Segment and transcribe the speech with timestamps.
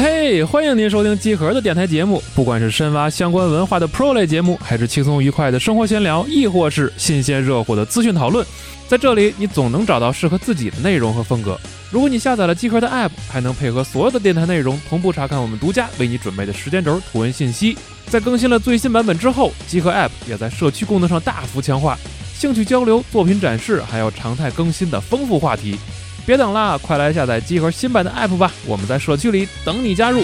[0.00, 2.22] 嘿欢迎您收听集合的电台节目。
[2.32, 8.46] 不管是深挖相关文化的 Pro 类节目，还是轻松愉快的生活闲聊，亦或是新鲜热乎的资讯讨论，
[8.86, 11.58] 在这里你总能找到适合自己的内容和风格。
[11.90, 17.76] 如果你下载了集合的 App，还能配合所有的电台内容同步查看我们独家为你准备的时间轴图文信息。
[18.06, 21.98] 在更新了最新版本之后，集合 App 也在社区功能上大幅强化，
[22.36, 25.76] 兴趣交流、作品展示，还有常态更新的丰富话题。
[26.28, 28.52] 别等了，快来下载集合新版的 App 吧！
[28.66, 30.22] 我们在社区里等你加入。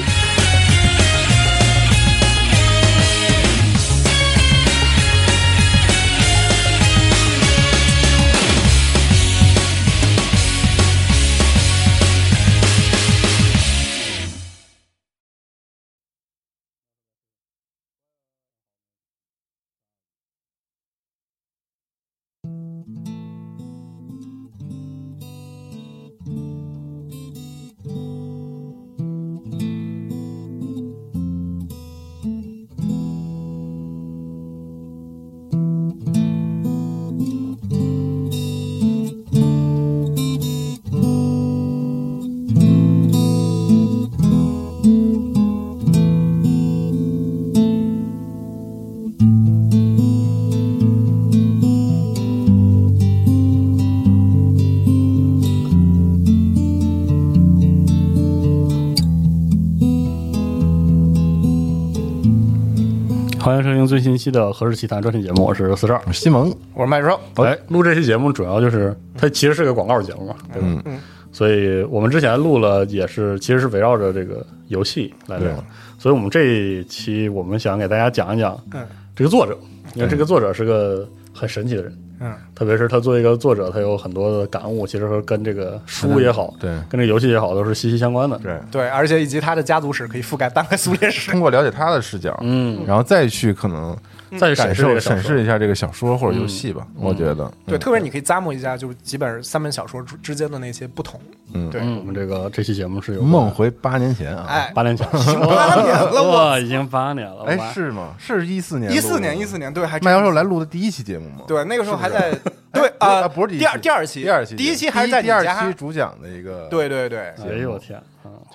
[64.15, 66.01] 新一期的《何氏奇谈》专题节目，我是四十二。
[66.13, 67.09] 西蒙，我是麦叔，
[67.43, 70.69] 哎，录这期节目主要就是它其实是个广告节目嘛，对吧？
[70.69, 70.83] 嗯。
[70.85, 71.01] 嗯
[71.33, 75.53] 所以我们之前录了也是其实是围绕着这个游戏来聊，
[75.99, 78.87] 所以我们这一期我们想给大家讲一讲嗯。
[79.17, 79.59] 这个作者，
[79.95, 88.39] 因为这个作者是个很神奇的人，嗯，特别是他作为一个作者，他有很多的感悟，其实和跟这个书也好，对跟这个游戏也好，都是息息相关的。
[88.39, 91.41] 对，对，而且以及他的家族史可以覆盖半个 苏联史通。
[91.41, 93.97] 过了解他的视角，嗯，然后再去可能
[94.39, 101.21] 再去审感受视审视一下这个小说或者游戏吧，我觉得，对，特别你可以咂摸一下，就是几本三本小说之之间的那些不同。
[101.53, 101.81] 嗯，对。
[101.81, 108.15] 嗯，我们这个这期节目是有梦回八年前啊，哎，八年前， 八年了我哇，已经八年了，哎，是吗？
[108.19, 111.45] 是一四年一四年，一四年，对，还麦教授来录的第一期节目吗？
[111.47, 112.33] 对，那个时候还在
[112.73, 118.01] 对啊，啊不是第二期第二期，第二期，第一期还是在第二期主讲的一个，，对对对，哎呦我天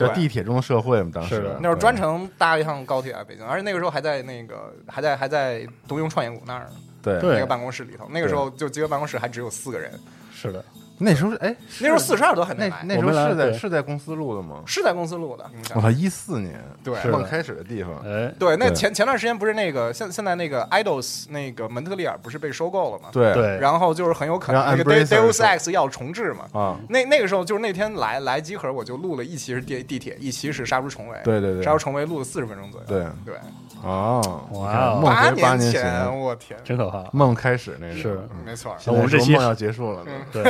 [0.05, 0.07] 啊！
[0.07, 1.35] 叫对地铁中的社会嘛，当时。
[1.35, 6.69] 是那时候专程搭一趟高铁来北京，而且那个时候还在那个还在还在东庸创业谷那儿
[7.01, 7.35] 对对。
[7.35, 9.91] 那个办公室里头，那个时候就集合办公室还只有四个人，
[10.33, 10.63] 是的，
[10.99, 14.61] 那时候哎，那时候四十二都还没来，那那时候是在是在公司录的吗？
[14.65, 23.09] 是在公司录的，我操，一四年，对梦开始的地方，哎，对，那前前段时间不是那个现现在那个 Idols 那个蒙特利尔不是被收购了吗？
[23.11, 26.59] 对对，然后就是很有可能那个 Deus 收 Ex 要重置嘛。
[26.59, 31.17] 啊，那那个时候就是那天来来集合，我就录了一期是地地铁，一期是杀出重围。
[31.23, 32.87] 对对对杀出重围录了四十分钟左右。
[32.87, 33.35] 对对，
[33.81, 37.05] 哦，哇八年前，我天，真可怕。
[37.13, 38.19] 梦开始那是是。
[38.45, 38.75] 没错。
[38.87, 40.43] 我们这期梦要结束了呢，对，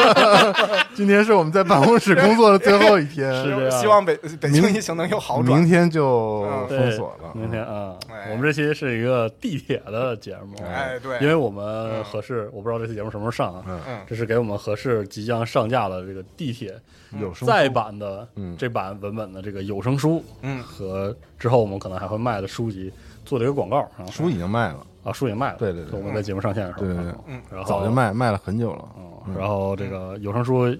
[0.96, 3.70] 今天是我们在办公室工作的最后一天， 是这样。
[3.78, 5.58] 希望北北京疫情能有好转。
[5.58, 5.66] 明。
[5.66, 7.32] 天就封锁了。
[7.34, 16.72] 明天啊，哎我们这期是一个地铁的节目，哎，对，因为我们合适，我不知道这期节目什么时候上啊，嗯嗯，这是给我们合适即将上架的这个地铁
[17.20, 17.46] 有声书。
[17.46, 18.56] 再版的嗯。
[18.56, 20.62] 这版文本的这个有声书，嗯。
[20.62, 22.92] 和之后我们可能还会卖的书籍
[23.24, 25.98] 做了一个广告，然后书已经卖了，啊书也卖了，对对对。
[25.98, 27.14] 我们在节目上线的时候，对对对。
[27.28, 28.88] 嗯然后早就卖卖了很久了。
[28.98, 30.78] 嗯，然后这个有声书也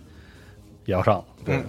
[0.86, 1.62] 要上，对，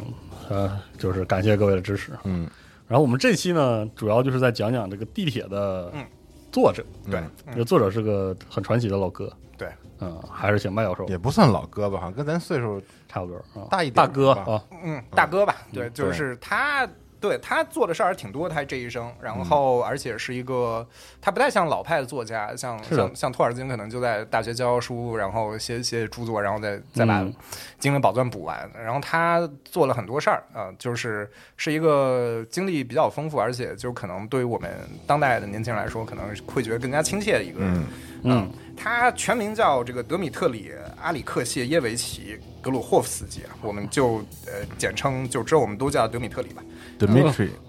[0.50, 2.12] 呃，就是感谢各位的支持。
[2.24, 2.48] 嗯，
[2.88, 6.06] 然后我们这期呢，主要就是在讲讲这个地铁的嗯。
[6.50, 7.52] 作者，对嗯。
[7.52, 9.68] 这个作者是个很传奇的老哥，对，
[10.00, 12.82] 嗯，还是请麦教授也不算老哥吧，好像跟咱岁数
[13.18, 16.88] 差不多啊，大一点大哥啊，嗯，大哥吧，对，嗯就是他，
[17.20, 20.88] 对他做的事儿挺多，他这一生，然后而且是一个，
[21.20, 27.34] 他不太像老派的作家，像像像托尔金可能就在大学教书，然后写写著作，然后再再把嗯
[27.80, 34.70] 精灵宝钻补完，然后他做了很多事儿啊、就是是一个经历比较丰富，而且就可能对于我们
[35.08, 37.74] 当代的年轻人来说，可能会觉得更加亲切的一个人。
[37.74, 37.88] 嗯
[38.24, 42.38] 嗯，他全名叫这个德米特里阿里克谢耶维奇
[42.68, 46.62] 格鲁霍夫斯基啊，我们就呃简称就之后我们都叫德米特里吧。
[47.00, 47.06] 好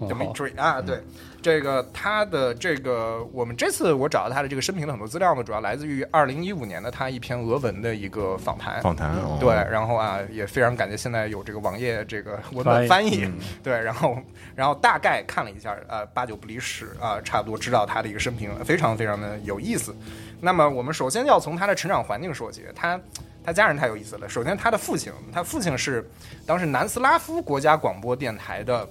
[0.07, 0.99] Dmitry 啊，对，
[1.41, 8.81] 这个他的这个，我们这次我找到他的这个生平的很多资料呢，主要来自于二零一五年的他一篇俄文的一个访谈。
[8.81, 13.31] 访谈，哦对，然后啊，也非常感谢现在有这个网页这个文翻译本翻译，
[13.63, 14.17] 对，然后
[14.53, 19.95] 然后大概看了一下，呃，八九不离十啊、差不多知道他的一个生平，非常非常的有意思。
[20.41, 22.99] 那么我们首先要从他的成长环境说起，他
[23.43, 24.27] 他家人太有意思了。
[24.27, 26.07] 首先，他的父亲，他父亲是
[26.45, 28.87] 当时南斯拉夫国家广播电台的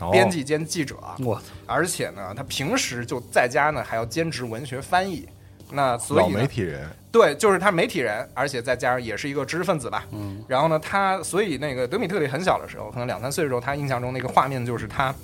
[0.00, 0.96] 哦编辑兼记者，
[1.66, 5.28] 而且呢，他平时就在家呢还要兼职文学翻译。
[5.74, 10.04] 那所以呢媒体人，对，就是他媒体人，而且再加上也是一个知识分子吧。
[10.10, 15.14] 嗯，然后呢，他所以那个德米特里很小的时候，可能两三岁的时候，他印象中那个画面就是他，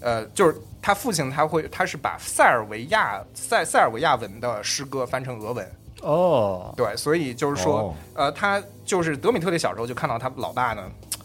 [0.00, 5.68] 呃，就是他父亲他会他是把塞尔维亚塞塞尔维亚文的诗歌翻成俄文。
[6.02, 7.94] 哦，对，所以就是说，哦。
[8.14, 10.82] 呃，他就是德米特里小时候就看到他老爸呢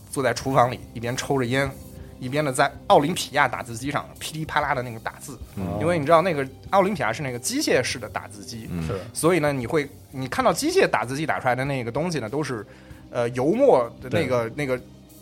[0.10, 1.70] 坐在厨房里一边抽着烟。
[2.18, 8.88] 一边呢，在奥林匹亚打字机上噼里啪啦的那个打字，嗯因为你知道那个奥林匹亚是那个机械式的打字机，嗯。
[8.88, 8.98] 是。
[9.14, 12.66] 所以呢，你会你看到机械打字机打出来的那个东西呢，都是
[13.12, 14.80] 呃油墨的那个那个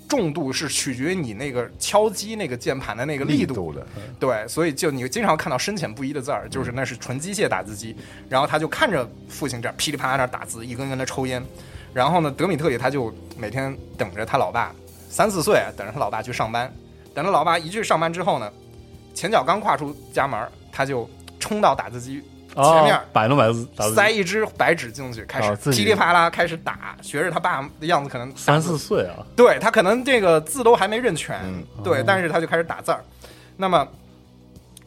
[0.08, 3.76] 重度是取决于你那个敲击那个键盘的那个力度。
[4.20, 7.96] 对，所以就你经常看到深浅不一的字儿，就是那是纯机械打字机。
[8.30, 11.44] 然后他就看着父亲这样噼里啪啦那打字，一根根的抽烟。
[11.94, 14.74] 然后呢，德米特里他就每天等着他老爸，
[15.10, 16.72] 三四岁等着他老爸去上班。
[17.14, 18.52] 等他老爸一去上班之后呢，
[19.14, 20.40] 前脚刚跨出家门，
[20.72, 21.10] 他就
[21.40, 22.22] 冲到打字机
[22.56, 33.04] 前面哦摆弄摆弄，塞一支白纸进去，开始噼里啪啦开始打，学着他爸的样子，可能三四岁啊，对他可能这个字都还没认全，嗯对，哦但是他就开始打字儿。
[33.58, 33.88] 那么，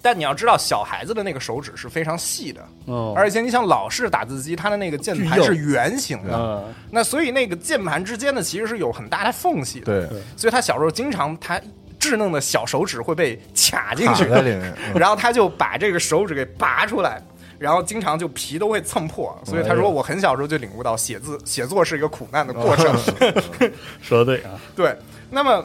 [0.03, 9.87] 但你要知道，小孩子的那个手指是非常细的，哦，而且你想老式打字机，它的那个键盘是圆形的，嗯，那所以那个键盘之间呢，其实是有很大的缝隙的。
[9.87, 11.61] 对，所以他小时候经常他
[11.99, 14.25] 稚嫩的小手指会被卡进去，
[14.95, 17.21] 然后他就把这个手指给拔出来，
[17.59, 22.95] 然后经常就皮都会蹭破，所以他说我很小时候就领悟到写字 写作是一个苦难的过程。
[24.03, 24.97] 说的对啊，对，
[25.31, 25.65] 那么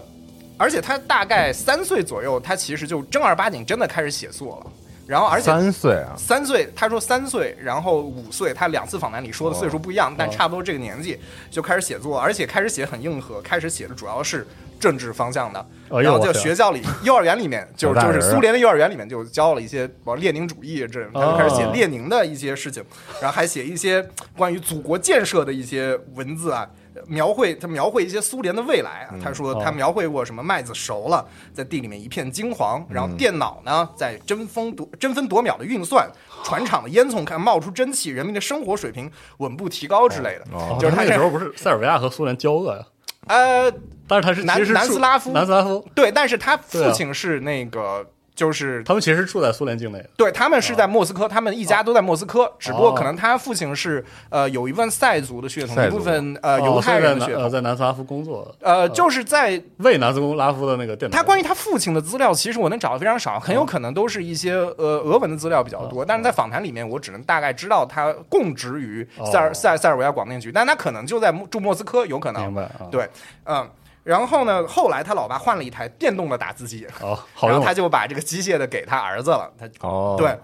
[0.58, 4.72] 而且他大概三岁左右，他其实就正儿八经真的开始写作了，
[5.12, 5.52] 然后而且。
[5.52, 11.20] 三岁啊，三岁，他说三岁，然后五岁，他两次访谈里说的岁数不一样，但差不多这个年纪
[11.50, 14.48] 就开始写作，而且开始写很硬核，开始写的主要是
[14.80, 15.66] 政治方向的，
[16.02, 22.82] 然后就学校里、 幼儿园里面，就就是苏联的幼儿园里面就教了一些，列宁主义这，他就开始写哦列宁的一些事情，
[23.22, 26.66] 然后还写一些关于祖国建设的一些文字啊。
[27.08, 36.10] 描绘他描绘一些苏联的未来啊，他说他哦描绘过什么麦子熟了，在地里面一片金黄，然后电脑呢在争分夺争分夺秒的运算，
[36.44, 40.46] 船厂的烟囱看冒出蒸汽，人民的生活水平稳步提高之类的。
[40.54, 42.84] 哦就是他那个时候不是塞尔维亚和苏联交恶呀，
[43.28, 43.72] 呃，
[44.08, 45.32] 但是他是南是南斯拉夫。
[45.32, 66.04] 南斯拉夫，对，但是他父亲是那个就是他们其实住在苏联境内，对他们是在莫斯科，他们一家都在莫斯科，只不过哦可能他父亲是呃有一份塞族的血统，一部分呃哦犹太人的血统，在南斯拉夫工作，呃，就是在为南斯拉夫的那个电脑，他关于他父亲的资料，其实我能找的非常少，很有可能都是一些呃俄文的资料比较多。
[66.06, 69.54] 但是在访谈里面，我只能大概知道他供职于塞尔哦。
[69.54, 72.42] 塞塞尔维亚广电局，但他可能就在莫驻莫斯科，有可能。
[72.44, 73.08] 明白啊，对，
[73.44, 73.70] 嗯。
[74.04, 80.36] 然后呢，后来他老爸换了一台电动的打字机，哦， 好然后他就把这个机械的给他儿子了，他哦，对，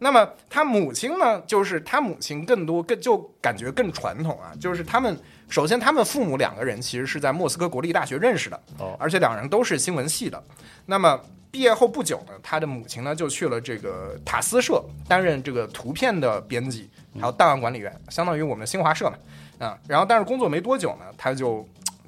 [0.00, 5.16] 那么他母亲呢，就是他母亲更多更就感觉更传统啊，就是他们
[5.48, 10.42] 首先他们父母两个人其实是在莫斯科国立大学认识的，哦而且两人都是新闻系的。
[10.86, 11.20] 那么
[11.50, 16.90] 毕业后不久呢，他的母亲呢就去了这个塔斯社担任这个图片的编辑，
[17.20, 19.16] 还有档案管理员，相当于我们新华社嘛
[19.64, 19.78] 啊。
[19.86, 21.64] 然后但是工作没多久呢，他就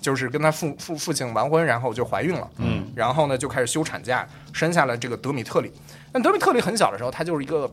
[0.06, 2.49] 就是跟他父父父亲完婚，然后就怀孕了。
[2.58, 5.73] 嗯，然后呢就开始休产假，生下了这个德米特里。
[6.12, 7.69] 但德米特里很小的时候，他就是一个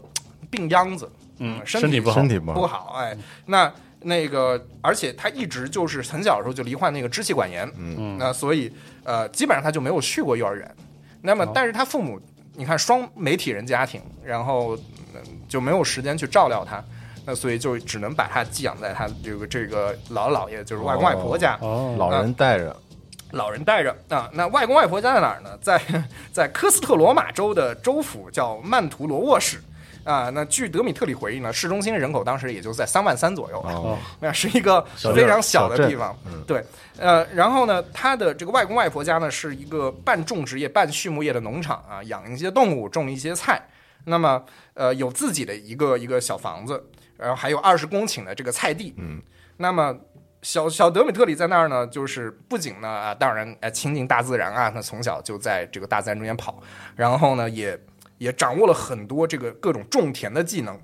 [0.50, 1.08] 病秧子，
[1.38, 3.16] 嗯，身体不好身，体不不好，好，哎，
[3.46, 10.76] 那那个，而且他一直就是很小的时候就罹患那个支气管炎，嗯那所以呃，基本上他就没有去过幼儿园。
[11.22, 12.20] 那么哦，但是他父母，
[12.56, 14.82] 你看双媒体人家庭，然后、嗯
[15.48, 16.84] 就没有时间去照料他，
[17.26, 21.58] 那所以就只能把他寄养在他这个这个姥姥姥爷，就是外公外婆家。
[21.62, 22.76] 哦，老人带着，
[23.32, 25.58] 老人带着啊，那外公外婆家在哪儿呢？
[25.62, 25.82] 在
[26.34, 29.62] 在科斯特罗马州的州府叫曼图罗沃市
[30.04, 30.30] 啊。
[30.30, 34.82] 那据德米特里回忆呢，市中心人口当时也就在三万三左右，哦，那是一个
[35.16, 36.44] 非常小的地方嗯。
[36.46, 36.64] 对，
[36.98, 43.62] 呃，然后呢，他的这个外公外婆家呢是一个半种植业、半畜牧业的农场啊，养一些动物，种一些菜。
[44.06, 46.84] 那么，呃，有自己的一个一个小房子，
[47.18, 48.94] 然后还有二十公顷的这个菜地。
[48.98, 49.22] 嗯，
[49.58, 49.96] 那么
[50.42, 56.62] 小小德米特里在那儿呢，就是不仅呢啊，当然呃亲近大自然啊，他从小就在这个大自然中间跑，
[56.96, 57.80] 然后呢也
[58.18, 60.80] 也掌握了很多这个各种种田的技能。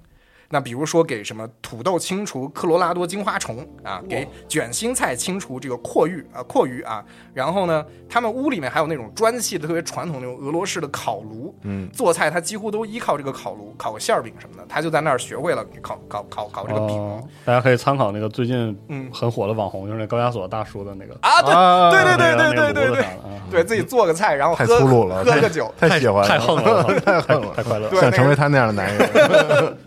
[0.51, 7.03] 那比如说给什么土豆清除科罗拉多金花虫啊，给卷心菜清除这个阔鱼啊阔鱼啊，
[7.33, 16.97] 然后呢，他们屋里面还有那种砖砌的特别传统那种俄罗斯的烤炉，嗯，做菜他几乎都依靠这个烤炉，烤个馅儿饼什么的，他就在那儿学会了烤烤烤烤这个饼。
[16.97, 23.05] 哦，大家可以参考那个最近嗯很火的网红，就是那高加索大叔的那个，啊，对啊对对对对对对
[23.51, 29.77] 对自己做个菜，然后太喝粗鲁了，喝个酒，太喜欢了，太横了， 太横了，太快乐想成为他那样的男人。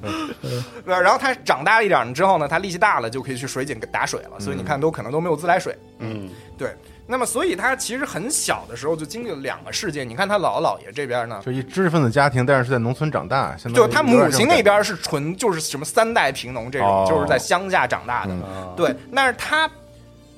[0.85, 5.77] 对，然后他长大了一点之后呢，他力气大了，就可以去水井打水了，所以你看都可能都没有自来水。
[5.99, 6.29] 嗯，
[6.59, 6.75] 对，
[7.07, 10.03] 那么所以他其实很小的时候就经历了两个世界。
[10.05, 18.35] 你看他姥姥姥爷这边呢，就一知识分子家庭，但是是在农村长大，现在就他母亲那边是纯就是什么三代贫农这种，哦就是在乡下长大的。
[18.77, 19.71] 对，但是他，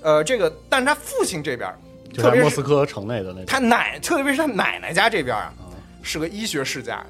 [0.02, 1.72] 呃，这个，但是他父亲这边，
[2.12, 3.44] 就在特别是莫斯科城内的那种。
[3.46, 5.52] 他奶，特别是他奶奶家这边啊，
[6.04, 7.04] 是个医学世家。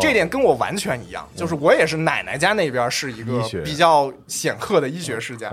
[0.00, 5.50] 这点跟我完全一样，就是我也是奶奶家那边是一个比较显赫的医学世家。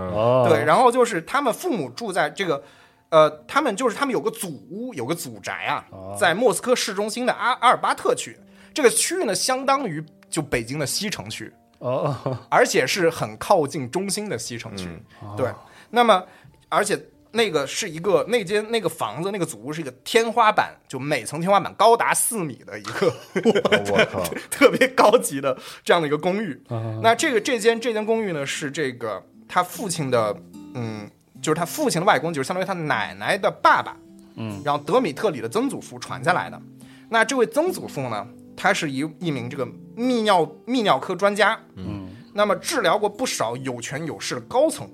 [0.47, 2.63] 对，然后就是他们父母住在这个，
[3.09, 8.37] 呃，他们就是他们有个祖屋，有个祖宅啊哦，在莫斯科市中心的阿阿尔巴特区。
[8.73, 14.87] 这个区域呢，相当于就北京的西城区，哦，而且是很靠近中心的西城区。
[15.21, 15.47] 哦对，
[15.91, 16.23] 那么
[16.69, 16.99] 而且
[17.33, 23.11] 那个是一个那间那个房子那个祖屋是一个天花板，就每层天花板高达四米的一个
[23.91, 26.53] 我靠， 特别高级的这样的一个公寓。
[26.69, 26.99] 啊。
[27.01, 30.35] 那这个这间这间公寓呢，是这个他父亲的，
[30.75, 31.09] 嗯，
[31.41, 33.97] 就是他父亲的外公，就是相当于他奶奶的爸爸，
[34.35, 36.61] 嗯，然后德米特里的曾祖父传下来的。
[37.09, 39.65] 那这位曾祖父呢，他是一一名这个
[39.97, 44.87] 泌尿泌尿科专家，嗯，那么治疗过不少有权有势的高层，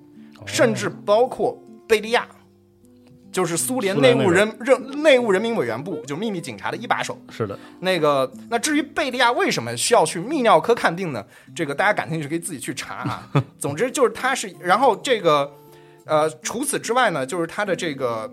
[0.45, 2.25] 甚至包括贝利亚。
[3.31, 7.15] 就是苏联内务人任内务人民委员部，就秘密警察的一把手。
[7.29, 11.23] 是的，那个，那至于贝利亚为什么需要去泌尿科看病呢？
[11.55, 13.29] 这个大家感兴趣可以自己去查啊。
[13.59, 15.53] 总之就是他是，然后这个，
[16.05, 18.27] 呃，除此之外呢，就是他的这个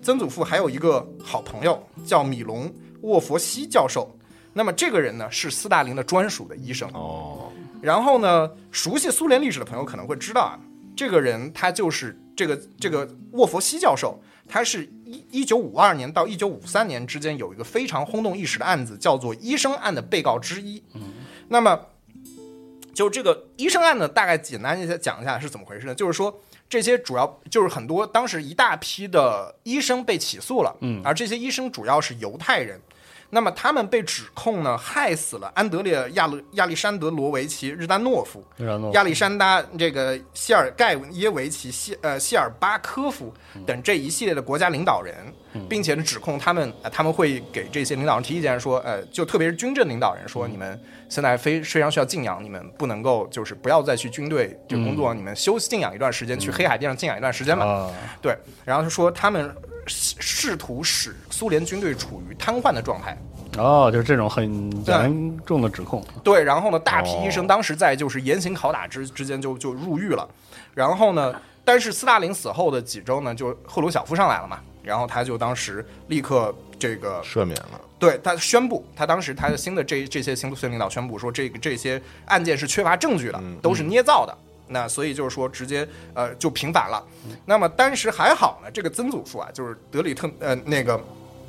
[0.00, 4.16] 曾祖父还有一个好朋友叫米隆沃佛西教授。
[4.52, 6.88] 那么这个人呢是斯大林的专属的医生。
[6.94, 7.50] 哦，
[7.82, 10.56] 然后呢，熟悉苏联历史的朋友可能会知道啊，
[10.96, 20.82] 这个人他就是这个这个沃佛西教授，他是一一九五二年到一九五三年之间有一个非常轰动一时的案子，叫做医生案的被告之一。
[21.48, 21.78] 那么
[22.94, 25.94] 就这个医生案呢，大概简单一下讲一下是怎么回事呢？
[25.94, 26.40] 就是说。
[26.68, 32.80] 这些主要就是很多当时一大批的医生被起诉了，嗯而这些医生主要是犹太人，
[33.30, 38.44] 那么他们被指控呢，害死了安德烈亚勒亚历山德罗维奇日丹诺夫、
[38.92, 43.32] 亚历山大这个谢尔盖耶维奇谢呃谢尔巴科夫
[43.66, 45.14] 等这一系列的国家领导人，
[45.68, 57.66] 并且呢指控他们、呃他们会给这些领导人提意见说，呃，就特别是军政领导人说，你们现在非非常需要静养，你们不能够就是不要再去军队这个工作，你们休息静养一段时间，去黑海边上静养一段时间吧。
[57.66, 57.90] 啊，
[58.22, 59.54] 对，然后就说他们
[59.86, 63.16] 试试图使苏联军队处于瘫痪的状态。
[63.56, 70.28] 哦，就是这种很严重的指控，对，然后呢，大批医生当时在就是严刑拷打之之间就就入狱了，
[70.74, 84.36] 然后呢，但是斯大林死后的几周呢，就赫鲁晓夫上来了嘛，然后他就当时立刻这个赦免了，对他宣布，他当时他的新的这这些新苏联领导宣布说，这个这些案件是缺乏证据的，都是捏造的。
[84.68, 87.04] 那所以就是说，直接呃就平反了。
[87.44, 91.00] 那么当时还好呢，这个曾祖父啊，就是德里特呃那个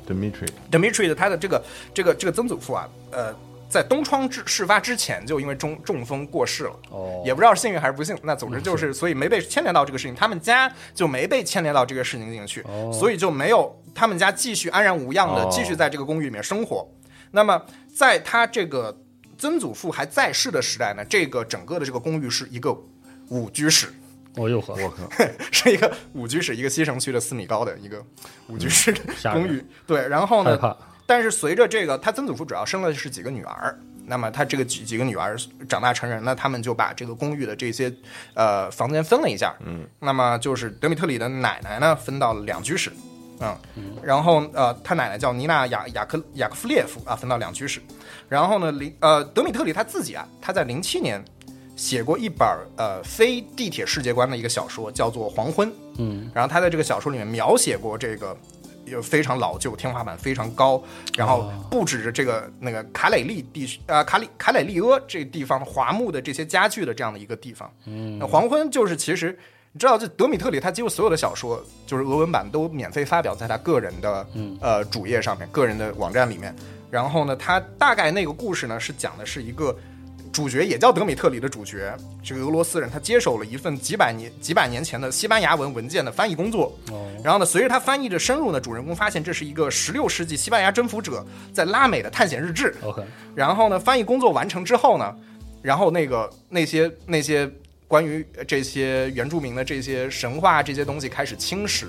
[0.06, 3.34] Dmitry，Dmitry 的他的这个这个这个曾祖父啊，呃，
[3.68, 6.76] 在东窗之事发之前就因为中中风过世了。
[6.90, 16.88] 哦，也不知道是幸运还是不幸，那总之就是，所以没被牵连到这个事情，他们家就没被牵连到这个事情进去，哦所以就没有他们家继续安然无恙的哦继续在这个公寓里面生活。
[17.32, 17.60] 那么
[17.94, 18.96] 在他这个
[19.36, 22.74] 曾祖父还在世的时代呢，这个整个的这个公寓是一个
[23.28, 23.88] 五居室，
[24.36, 25.08] 哦哟呵，我靠，
[25.52, 28.02] 是一个五居室，一个西城区的四米高的一个
[28.48, 29.00] 五居室的
[29.32, 29.64] 公寓。
[29.86, 35.36] 对，然后呢，但是随着这个，他曾祖父主要生了是几个女儿，那么他这个几几个女儿
[35.68, 37.92] 长大成人，那他们就把这个公寓的这些
[38.34, 42.92] 呃房间分了一下，嗯，那么就是德米特里的奶奶呢分到了两居室，
[43.40, 43.56] 嗯，
[44.02, 47.80] 然后呃他奶奶叫尼娜雅雅克雅克夫列夫啊，分到两居室，
[48.28, 51.22] 然后呢零呃德米特里他自己啊，他在零七年
[51.78, 55.68] 写过一本儿呃非地铁世界观的一个小说，叫做《黄昏》，
[55.98, 58.36] 嗯，然后他在这个小说里面描写过这个
[58.84, 60.82] 有非常老旧，天花板非常高，
[61.16, 67.72] 然后布置着这个那个卡累利地区呃卡里卡累利阿这地方华木的这些家具的这样的一个地方。
[67.86, 69.38] 嗯，那黄昏就是其实
[69.70, 76.52] 你知道，这德米特里他几乎所有的小说就是俄文版都免费发表在他个人的嗯呃主页上面，个人的网站里面。
[76.90, 79.78] 然后呢，他大概那个故事呢是讲的是一个。
[80.32, 86.76] 主角也叫德米特里的主角，这个俄罗斯人，他接手了一份几百年几百年前的西班牙文文件的翻译工作。
[86.90, 92.74] 哦，然后呢，随着他翻译的深入呢，主人公发现这是一个十六世纪西班牙征服者在拉美的探险日志。
[92.82, 93.02] OK，
[93.34, 95.14] 然后呢，翻译工作完成之后呢，
[95.62, 97.50] 然后那个那些那些
[97.86, 101.86] 关于这些原住民的这些神话这些东西开始侵蚀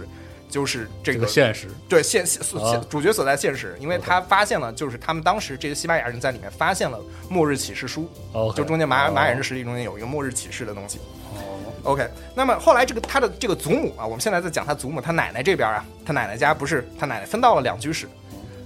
[0.50, 2.42] 就是这个这个现实对现现
[2.90, 8.10] 主角所在现实，因为他发现了，就是他们当时这些西班牙人在里面发现了末日启示书
[8.56, 9.14] 就中间玛雅哦。
[9.14, 10.98] 玛雅人实力中间有一个末日启示的东西。
[11.34, 11.62] 哦。
[11.84, 18.08] OK，那么后来这个他的这个祖母啊，我们现在在讲他祖母，他奶奶这边啊，他奶奶家不是他奶奶分到了两居室，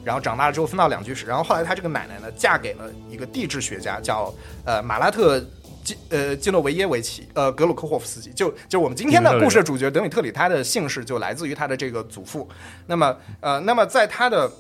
[0.04, 4.34] 然后长大了之后分到两居室，然后后来他这个奶奶呢嫁给了一个地质学家，叫
[4.66, 5.40] 呃马拉特
[5.84, 12.48] 基呃基诺维耶维奇呃格鲁科霍夫斯基，就就我们今天的故事的主角德米特里，他的姓氏就来自于他的这个祖父。
[12.88, 14.52] 那么呃，那么在他的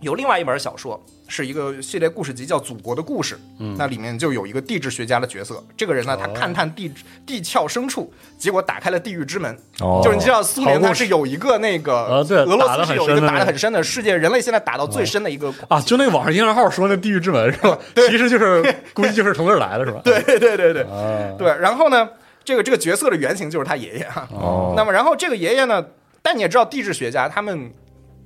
[0.00, 3.34] 有另外一本小说，是一个系列故事集，叫《祖国的故事》。
[3.58, 5.62] 嗯，那里面就有一个地质学家的角色。
[5.76, 6.92] 这个人呢，他勘探地
[7.26, 9.56] 地壳深处，结果打开了地狱之门。
[9.80, 15.52] 哦就是你知道，苏联它是有一个那个，俄罗斯是有一个打的很深的，世界人类现在打到最深的一个。
[15.68, 17.78] 啊，就那个网上营销号说那地狱之门是吧？
[17.94, 18.62] 其实就是
[18.92, 20.00] 估计就是从这儿来的是吧？
[20.04, 21.48] 对对对对啊，对。
[21.58, 22.08] 然后呢，
[22.44, 24.28] 这个这个角色的原型就是他爷爷哈。
[24.30, 25.84] 哦那么，然后这个爷爷呢，
[26.20, 27.72] 但你也知道，地质学家他们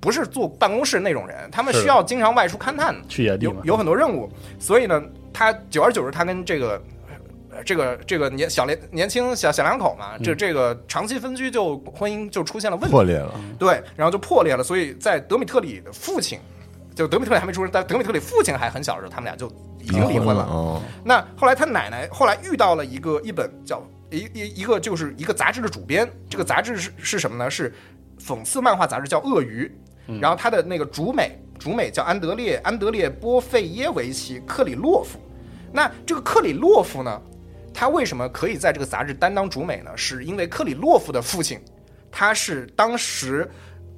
[0.00, 3.00] 不是坐办公室那种人，他们需要经常外出勘探的。
[3.08, 5.02] 去野地，有有很多任务，所以呢，
[5.32, 6.82] 他久而久之，他跟这个。
[7.50, 14.62] 呃这个这个年小年年轻小小两口嘛，这这个长期分居就婚姻就出现了问题，破裂了，对，然后就破裂了。
[14.62, 16.38] 所以在德米特里的父亲，
[16.94, 19.50] 就德米特里还没出生，但德米特里父亲还很小的时候，他们俩就
[19.80, 20.44] 已经离婚了。
[20.44, 27.50] 哦，那后来他奶奶后来遇到了一个一本叫一一一个就是一个杂志的主编，这个杂志是是什么呢？
[27.50, 27.74] 是
[28.20, 29.64] 讽刺漫画杂志，叫《鳄鱼》。
[30.20, 35.18] 然后他的那个主美主美叫安德烈安德烈波费耶维奇克里洛夫。
[35.72, 37.20] 那这个克里洛夫呢，
[37.74, 39.90] 他为什么可以在这个杂志担当主美呢？
[39.94, 41.60] 是因为克里洛夫的父亲，
[42.10, 43.46] 他是当时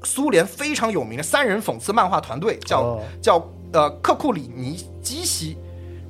[0.03, 5.57] 苏联非常有名的三人讽刺漫画团队，叫、哦叫呃克库里尼基西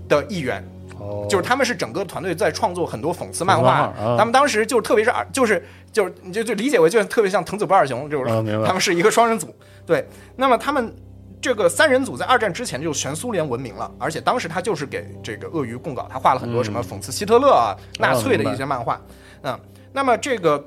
[0.08, 0.64] 的一员。
[1.00, 9.54] 哦，就是他们是整个团队在创作很多讽刺漫画，他们当时就特别是二，就是就是你就就理解为就特别像藤子不二雄，就是、啊他们是一个双人组。
[9.86, 10.94] 对，那么他们
[11.40, 19.00] 这个三人组在二战之前就全苏联闻名了，而且当时他就是给这个鳄鱼供稿，他画了很多什么讽刺希特勒啊、纳粹的一些漫画。
[19.42, 19.58] 嗯，
[19.92, 20.62] 那么这个，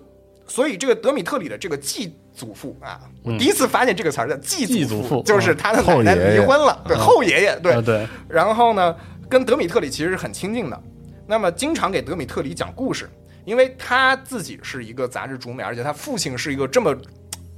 [0.48, 6.40] 所以这个德米特里的这个继祖父啊，我第一次发现这个词儿叫继继祖父祖就是他的奶奶后爷爷。
[6.40, 7.74] 离婚了，对后爷爷，对。
[7.74, 8.96] 啊对，然后呢，
[9.30, 10.82] 跟德米特里其实是很亲近的，
[11.28, 13.10] 那么经常给德米特里讲故事，
[13.46, 16.96] 因为他自己是一个杂志主美，而且他父亲是一个这么。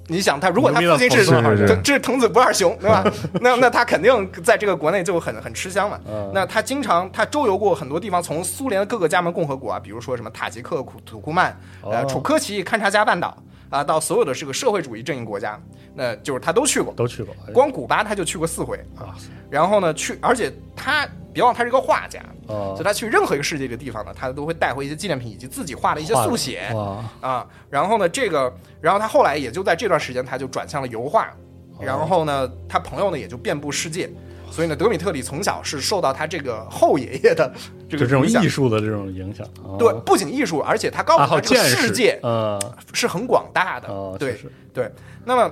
[0.08, 1.25] 你想他，如果他父亲是
[1.65, 3.04] 这这是藤子不二雄，对吧？
[3.41, 5.99] 那那他肯定在这个国内就很很吃香嘛。
[6.08, 13.36] 嗯那他经常他周游过很多地方，从苏联的各个加盟共和国啊，比如说什么塔吉克、土土库曼、呃哦楚科奇、勘察加半岛
[13.76, 15.60] 啊，到所有的这个社会主义阵营国家，
[15.94, 16.94] 那就是他都去过。
[16.94, 19.14] 都去过，哎光古巴他就去过四回啊，
[19.50, 26.74] 然后呢去，而且他别忘他是一个画家，哦所以他去任何一个世界的地方呢，他都会带回一些纪念品以及自己画的一些速写，
[27.20, 27.46] 啊。
[27.70, 31.30] 然后呢，这个，然后他后来也就在这段时间，他就转向了油画。
[31.78, 34.10] 然后呢，他朋友呢也就遍布世界。
[34.50, 37.54] 所以呢，德米特里从小是受到他这个后爷爷的
[37.89, 39.78] 这个就这种艺术的这种影响，哦。
[39.78, 42.60] 对，不仅艺术，而且他告爱诉他这个世界呃，
[42.93, 43.88] 是很广大的。
[43.89, 44.38] 哦，对
[44.74, 44.91] 对，
[45.24, 45.52] 那么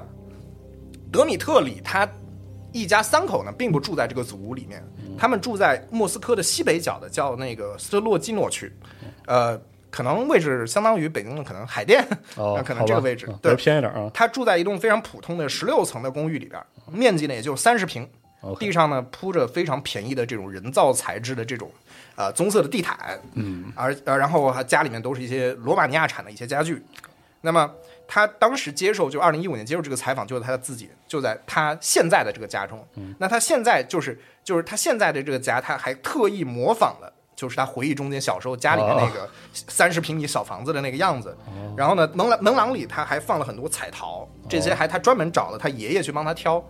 [1.12, 2.08] 德米特里他
[2.72, 5.15] 一家三口呢，并不住在这个祖屋里面，嗯。
[5.17, 8.72] 他们住在莫斯科的西北角的叫那个斯特洛基诺区，
[9.28, 9.56] 呃，
[9.91, 12.04] 可能位置相当于北京的可能海淀，
[12.36, 13.56] 哦，那 可能这个位置嗯对。
[13.56, 14.10] 偏一点啊。
[14.12, 16.60] 他住在一栋非常普通的十六层的公寓里边，
[16.91, 18.10] 面积呢也就三十平，
[18.60, 21.69] 地上呢铺着非常便宜的这种人造材质的这种
[22.15, 26.84] 呃棕色的地毯，嗯，而呃然后还家里面都是一些罗马尼亚产的一些家具。
[27.41, 27.69] 那么
[28.08, 32.86] 他当时接受就二零一五年接受这个采访，就是他自己就在他现在的这个家中。
[33.17, 37.12] 那他现在就是就是他现在的这个家，他还特意模仿了。
[37.36, 41.36] 就是他回忆中间小时候家里面那个三十平米小房子的那个样子，
[41.76, 46.63] 然后呢，门廊门廊里他还放了很多彩陶，这些还他专门找了他爷爷去帮他挑。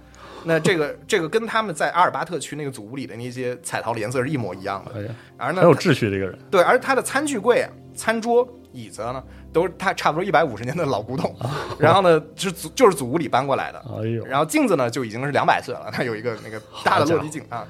[0.46, 4.92] 那这个这个跟他们在阿尔巴特区那个祖屋里的那些彩陶的颜色是一模一样的。
[5.00, 11.36] 哎呀，而呢，很有秩序这个人，对，而他的餐具柜啊、餐桌、椅子呢，都是他差不多一百五十年的老古董，
[11.80, 17.66] 然后呢，是祖就是祖屋里搬过来的，哎呦，然后镜子呢就已经是两百岁了，他有一个那个大的落地镜啊。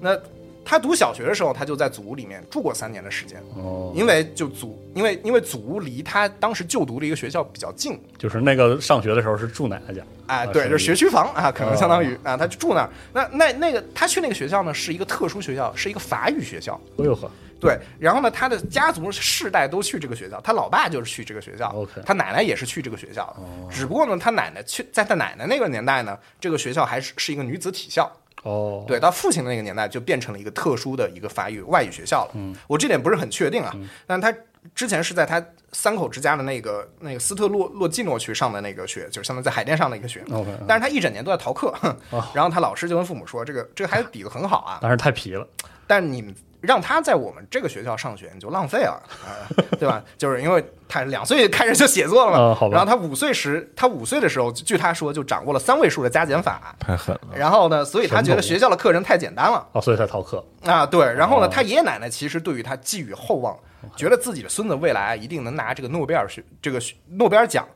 [0.00, 0.16] 那
[0.64, 12.90] 他读小学的时候，他就在祖屋里面住过三年的时间，哦，因为就祖，因为因为祖屋离他当时就读的一个学校比较近，就是那个上学的时候是住奶奶家，哎，对，就是学区房啊，可能相当于啊，他就住那儿。
[13.12, 16.80] 那那那个他去那个学校呢，是一个特殊学校，是一个法语学校。
[16.98, 21.68] 哎呦呵，对，然后呢，他的家族世代都去这个学校，他老爸就是去这个学校。
[21.70, 23.36] OK 他奶奶也是去这个学校，
[23.70, 28.10] 只不过呢，他奶奶去在他奶奶那个年代呢，这个学校还是是一个女子体校，
[28.42, 32.32] 哦，对，到父亲的那个年代就变成了一个特殊的一个法语外语学校了。
[32.34, 33.74] 嗯，我这点不是很确定啊，
[34.06, 34.34] 但他
[34.74, 40.24] 之前是在他三口之家的那个那个斯特洛洛季诺区上的那个学，就是相当于在海淀上的一个学。
[40.30, 41.74] OK，但是他一整年都在逃课，
[42.10, 42.24] 哦。
[42.34, 45.46] 然后他老师就跟父母说：“这个这个孩子底子很好啊，但是太皮了，
[45.86, 49.44] 但你们让他在我们这个学校上学，你就浪费了，啊、
[49.78, 50.02] 对吧？
[50.16, 57.36] 就是因为他两岁开始就写作了嘛，啊好吧然后他五岁时，他五岁的时候，据他说就掌握了三位数的加减法，太狠了。
[57.36, 60.44] 然后呢，所以他觉得学校的课程太简单了哦，所以才逃课。
[60.64, 61.04] 啊，对。
[61.12, 63.58] 然后呢，哦他爷爷奶奶其实对于他寄予厚望，
[63.96, 67.66] 觉得自己的孙子未来一定能拿这个诺贝尔学这个诺贝尔奖。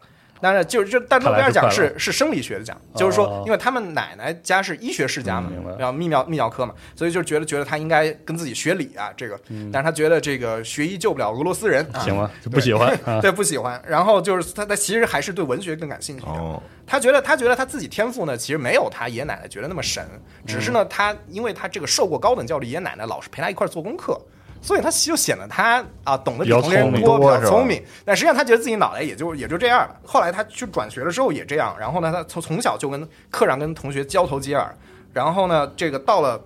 [0.40, 9.38] 当然，就是就，但诺贝尔奖是是是生理学的奖，就是说哦，因为他们奶奶家是医学世家嘛然后泌尿泌尿科嘛，所以就觉得觉得他应该跟自己学理啊，这个，
[9.72, 12.30] 但是他觉得这个学医救不了俄罗斯人，行吗？
[12.42, 13.20] 就不喜欢 啊。
[13.20, 13.80] 对，不喜欢。
[13.86, 16.24] 然后就是他，他其实还是对文学更感兴趣
[16.86, 20.04] 他觉得，他觉得他自己天赋呢，其实没有他爷爷奶奶觉得那么神，
[20.46, 24.20] 只是呢，他因为他这个受过高等教育，爷爷奶奶老是陪他一块儿做功课。
[24.60, 27.82] 所以他就显得他啊懂得比同龄人多，比较聪明。
[28.04, 29.96] 但实际上他觉得自己脑袋也就也就这样了。
[30.04, 34.74] 后来他去转学了之后也这样，然后呢，他从从小就跟课上跟同学交头接耳，
[35.12, 36.42] 然后呢，这个到了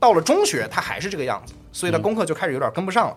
[0.00, 3.16] 到了中学他还是这个样子，所以他功课就开始有点跟不上了。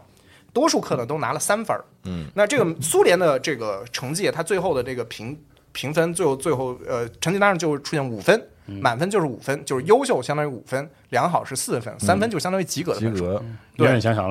[0.53, 1.73] 多数课呢都拿了三分
[2.03, 5.39] 嗯，那这个苏联的这个成绩，他最后的这个评
[5.71, 13.15] 评分，最后最后呃成绩单上就出现五分，满分就是五分，就是优秀相当于五分，良好是四分，三分就相当于及格的分数。
[13.15, 13.43] 及格，
[13.77, 13.87] 对。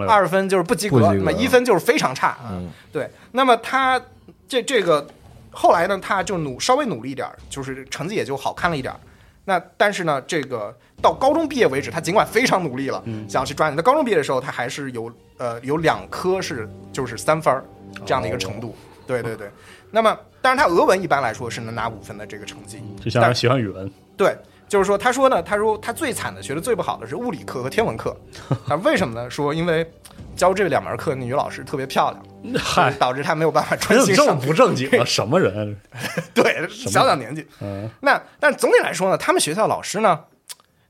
[0.07, 2.51] 二分就是不及格，那么一分就是非常差啊。
[2.53, 4.01] 嗯对，那么他
[4.49, 5.07] 这这个
[5.51, 9.01] 后来呢，他就努稍微努力一点儿，就是成绩也就好看了一点儿。
[9.45, 13.77] 那但是呢，这个到高中毕业为止，他尽管非常努力了，想要去抓你。
[13.77, 17.65] 到高中毕业的时候，他还是有呃有两科是就是三分儿
[18.07, 18.77] 这样的一个程度。
[19.07, 19.51] 对对对。
[19.91, 22.81] 那么，但是他俄文一般来说是能拿五分的这个成绩。
[23.03, 23.91] 就相当于喜欢语文，
[24.21, 24.37] 对，
[24.69, 28.15] 就是说，他说呢，他说他最惨的，学的最不好的是物理课和天文课。
[28.69, 29.31] 啊，为什么呢？
[29.31, 29.91] 说因为
[30.37, 32.11] 教这两门课，那女老师特别漂
[32.43, 34.47] 亮，嗨，导致他没有办法专心这么心上。
[34.47, 35.05] 不正经啊？
[35.09, 35.75] 什么人？
[36.35, 37.47] 对，小小年纪。
[37.63, 40.21] 嗯，那但总体来说呢，他们学校老师呢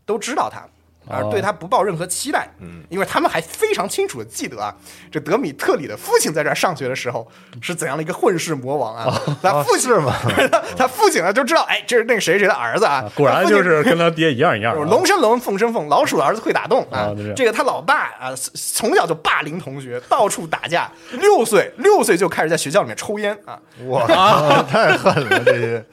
[0.05, 0.67] 都知道他，
[1.11, 2.49] 而哦对他不抱任何期待。
[2.61, 4.75] 嗯，因为他们还非常清楚的记得啊，
[5.11, 7.27] 这德米特里的父亲在这儿上学的时候
[7.61, 9.21] 是怎样的一个混世魔王啊。
[9.43, 10.15] 他父亲嘛，
[10.77, 13.05] 他父亲呢就知道，哎，这是那个谁谁的儿子啊。
[13.15, 14.85] 果然就是跟他爹一样一样啊。
[14.91, 17.11] 龙生龙，凤生凤，老鼠的儿子会打洞啊！
[17.37, 20.91] 这个他老爸啊，从小就霸凌同学，到处打架。
[21.13, 23.59] 六岁六岁就开始在学校里面抽烟啊！
[23.89, 25.85] 哇， 太狠了这些。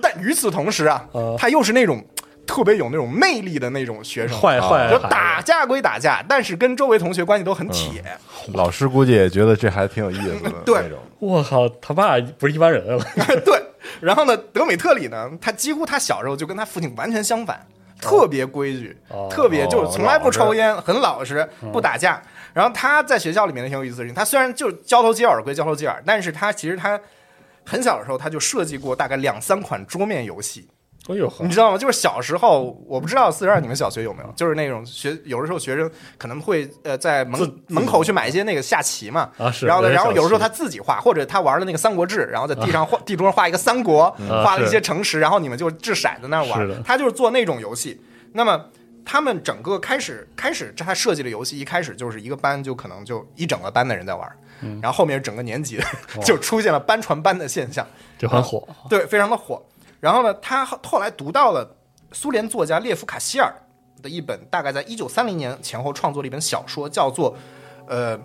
[0.00, 1.04] 但与此同时啊，
[1.38, 2.04] 他又是那种
[2.46, 8.02] 特别有那种魅力的那种学生，坏坏就打架归打架，但是跟周围同学关系都很铁。
[8.54, 10.98] 老师估计也觉得这还挺有意思的对 那种。
[11.18, 13.04] 我靠，他爸不是一般人啊！
[13.44, 13.62] 对，
[14.00, 17.66] 然后呢，德美特里呢，他几乎他小时候就跟他父亲完全相反，
[18.00, 22.22] 特别规矩，哦特别就是从来不抽烟，很老实，嗯不打架。
[22.52, 26.98] 然后他在学校里面的挺有意思的事情，他虽然就交头接耳归交头接耳，但是他其实他
[27.64, 30.68] 很小的时候他就设计过大概两三款桌面游戏。
[31.08, 31.78] 哎呦呵你，知道吗？
[31.78, 48.00] 就是小时候，我不知道四十二你们小学有没有，就是那种学有的时候学生可能会呃在门门口去买一些那个下棋嘛，啊是然后呢，然后有的时候他自己画，或者他玩的那个《三国志》，然后在地上画、地桌上画一个三国，啊画了一些城池，然后你们就掷骰子那儿，玩他就是做那种游戏。
[48.32, 48.66] 那么
[49.04, 54.28] 他们整个开始开始他设计的游戏，一开始就是一个班就可能就一整个班的人在玩，
[54.62, 55.78] 嗯然后后面整个年级
[56.24, 57.86] 就出现了班传班的现象。
[58.18, 58.66] 就很火。
[58.90, 59.62] 对，非常的火。
[60.00, 61.76] 然后呢，他后后来读到了
[62.12, 63.52] 苏联作家列夫·卡希尔
[64.02, 67.36] 的一本，大概在一九三零年前后创作的一本小说，叫做
[67.88, 68.18] 呃。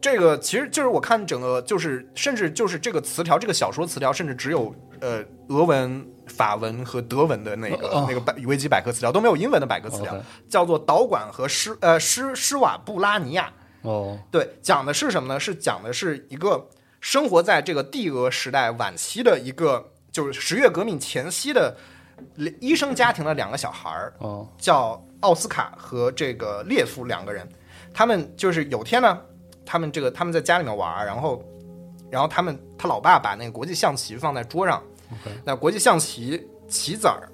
[0.00, 10.16] 这个其实就是我看整个就是，甚至就是这个词条，这个小说词条，甚至只有呃俄文、法文和德文的那个、哦那个百维基百科词条，都没有英文的百科词条
[10.48, 13.52] 叫做导管和施呃施施瓦布拉尼亚。
[13.82, 15.40] 哦，对，讲的是什么呢？
[15.40, 16.68] 是讲的是一个
[17.00, 21.76] 生活在这个帝俄时代晚期的一个，就是十月革命前夕的
[22.58, 27.48] 医生家庭的两个小孩儿，哦，叫奥斯卡和这个列夫两个人。
[27.94, 29.16] 他们就是有天呢，
[29.64, 31.40] 他们这个他们在家里面玩儿，然后，
[32.10, 34.82] 然后他们他老爸把那个国际象棋放在桌上
[35.44, 37.28] 那国际象棋棋子儿，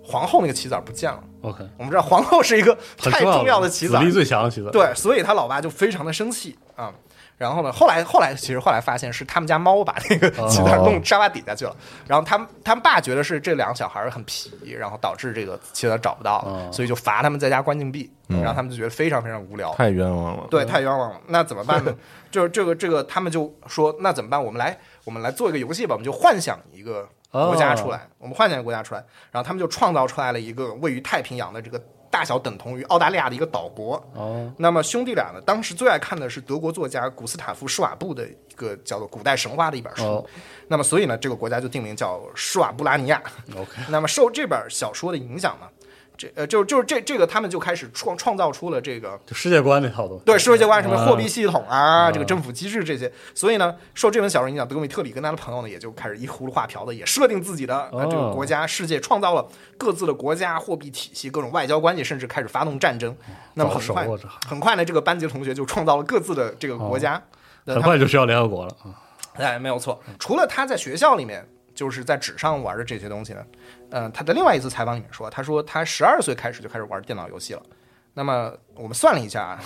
[0.00, 1.20] 皇后那个棋子儿不见了。
[1.42, 6.94] OK，我们知道皇后是一个太重要的棋子儿子力，最强的棋子。，对，所以他老爸就非常的生气啊。
[7.36, 11.76] 然后呢，后来后来其实后来发现是他们家猫把那个棋子儿弄沙发底下去了。
[12.06, 18.10] 然后他们他们爸觉得是这两个小孩很皮，然后导致这个棋子找不到，了所以就罚他们在家关禁闭。
[18.28, 20.46] 然后他们就觉得非常非常无聊，太冤枉了。
[20.50, 21.20] 对，太冤枉了。
[21.26, 21.94] 那怎么办呢？
[22.30, 24.42] 就是这个这个，他们就说那怎么办？
[24.42, 31.78] 我们来我们来做一个游戏吧，我们就幻想一个国家出来，我们幻想一个国家出来，然后他们就创造出来了一个位于太平洋的这个
[32.14, 33.96] 大小等同于澳大利亚的一个岛国。
[34.14, 40.04] 哦，那么兄弟俩呢，当时最爱看的是德国作家古斯塔夫施瓦布的一个叫做《古代神话》的一本书。
[40.04, 40.24] 哦
[40.68, 43.20] 那么所以呢，这个国家就定名叫施瓦布拉尼亚。
[43.54, 45.66] OK，那么受这本小说的影响呢，
[46.16, 50.22] 这呃就就是这这个他们就开始创创造出了这个就世界观那套东西。
[50.24, 59.46] 对世界观什么啊货币系统啊，这个政府机制这些，所以呢，受这本小说影响，德米特里跟他的朋友呢，也就开始一葫芦画瓢的，也设定自己的呃哦这个国家世界，创造了
[59.76, 63.16] 各自的国家货币体系、各种外交关系，甚至开始发动战争。
[63.54, 64.06] 那么很快
[64.46, 67.20] 很快呢，这个班级同学就创造了各自的这个国家。
[67.66, 68.76] 很快就需要联合国了。
[68.82, 68.94] 啊
[69.34, 70.00] 哎，没有错。
[70.16, 73.40] 除了他在学校里面就是在纸上玩的这些东西呢，
[73.94, 77.62] 呃，他在另外一次采访里面说，他说他十二岁开始就开始玩电脑游戏了。
[78.12, 79.62] 那么我们算了一下啊，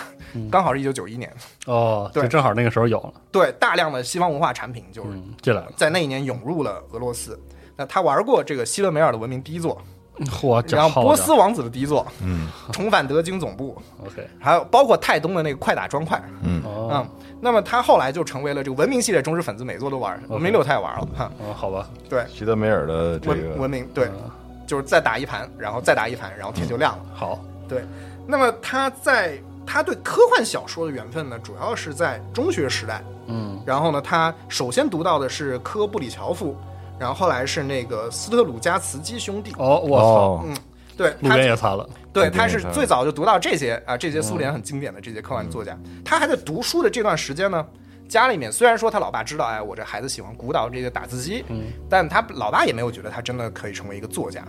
[0.51, 5.71] 刚好是一九九一年，哦，对正好那个时候有了，对大量的西方文化产品就是嗯，进来了。
[5.75, 7.39] 在那一年涌入了俄罗斯。
[7.75, 9.81] 那他玩过这个希勒梅尔的文明第一作，
[10.25, 12.47] 嚯，然后波斯王子的第一作，嗯。
[12.71, 16.61] 重返德军总部，OK，还有包括泰东的那个快打砖块，嗯。
[16.63, 16.89] 哦。
[16.91, 24.29] 嗯，那么他后来就成为了这个文明系列忠实粉丝，每作都玩，文明六他也玩了哈，哦，好吧，对，齐德梅尔的这文个文明对，嗯。
[24.67, 27.03] 就是再打一盘，然后再打一盘，然后天就亮了。
[27.11, 27.83] 好，对，
[28.27, 33.03] 那么他在他对科幻小说的缘分呢，主要是在中学时代。
[33.25, 33.59] 嗯。
[33.65, 36.55] 然后呢，他首先读到的是科布里乔夫，
[36.99, 39.53] 然后后来是那个斯特鲁加茨基兄弟。
[39.57, 40.57] 哦，我操，嗯，
[40.97, 45.77] 对，路他边也擦了，对，他是最早就读到这些啊，这些苏联很经典的这些科幻作家。
[46.03, 47.65] 他还在读书的这段时间呢，
[48.07, 51.63] 家里面虽然说他老爸知道，哎，我这孩子喜欢鼓捣这个打字机，嗯。
[51.89, 54.45] 但他老爸也没有觉得他真的可以成为一个作家。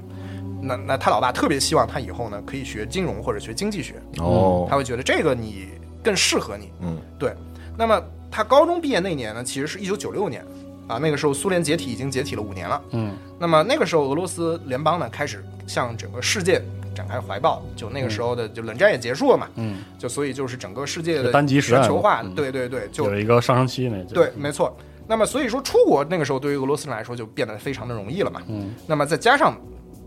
[0.61, 4.67] 那那他老爸特别希望他以后呢可以学金融或者学经济学，哦。
[4.69, 5.69] 他，会觉得这个你
[6.03, 6.73] 更适合你。
[6.81, 6.99] 嗯。
[7.19, 7.35] 对，
[7.79, 10.45] 那么他高中毕业那年呢，其实是一九九六年
[10.91, 12.83] 啊，那个时候苏联解体已经解体了五年了。
[12.91, 16.61] 嗯那么那个时候，俄罗斯联邦呢开始向整个世界
[16.95, 24.77] 展开怀抱，就那个时候的就冷战也结束了嘛，嗯，就所以就是整个世界的单极全球化，嗯对对对，就有一个上升期那，就对，没错。
[25.07, 28.43] 那么所以说出国那个时候对于俄罗斯人来说就变得非常的容易了嘛。
[28.49, 29.57] 嗯那么再加上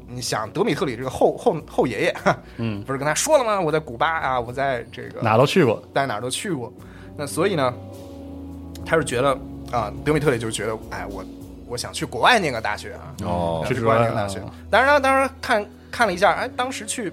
[0.08, 3.60] 你想德米特里这个后后后爷爷，哈嗯，不是跟他说了吗？
[3.60, 6.72] 我在古巴啊，我在这个哪都去过，在哪儿都去过。
[7.18, 7.74] 那所以呢，
[8.86, 9.36] 他是觉得
[9.74, 11.26] 啊，德米特里就觉得，哎，我
[11.68, 14.42] 我想去国外念个大学啊，哦去国外念个大学。
[14.70, 17.12] 当然了，当然看看了一下，哎，当时去。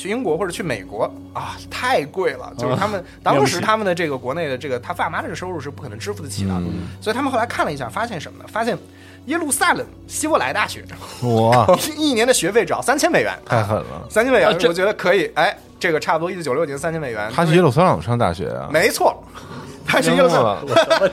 [0.00, 2.52] 去英国或者去美国啊，太贵了。
[2.56, 8.44] 就是他们、当时他们的这个国内的这个他爸妈这个收入是不可能支付得起的，嗯所以他们后来看了一下，发现什么呢？
[8.46, 8.78] 发现
[9.26, 10.84] 耶路撒冷希伯来大学
[11.22, 14.06] 哇，一年的学费只要三千美元，太狠了！
[14.08, 15.26] 三千美元我觉得可以。
[15.34, 18.70] 哎，这个差不多一九九六年三千美元，他去耶路撒冷上大学啊？
[18.72, 19.20] 没错，
[19.84, 20.58] 他去耶路撒冷。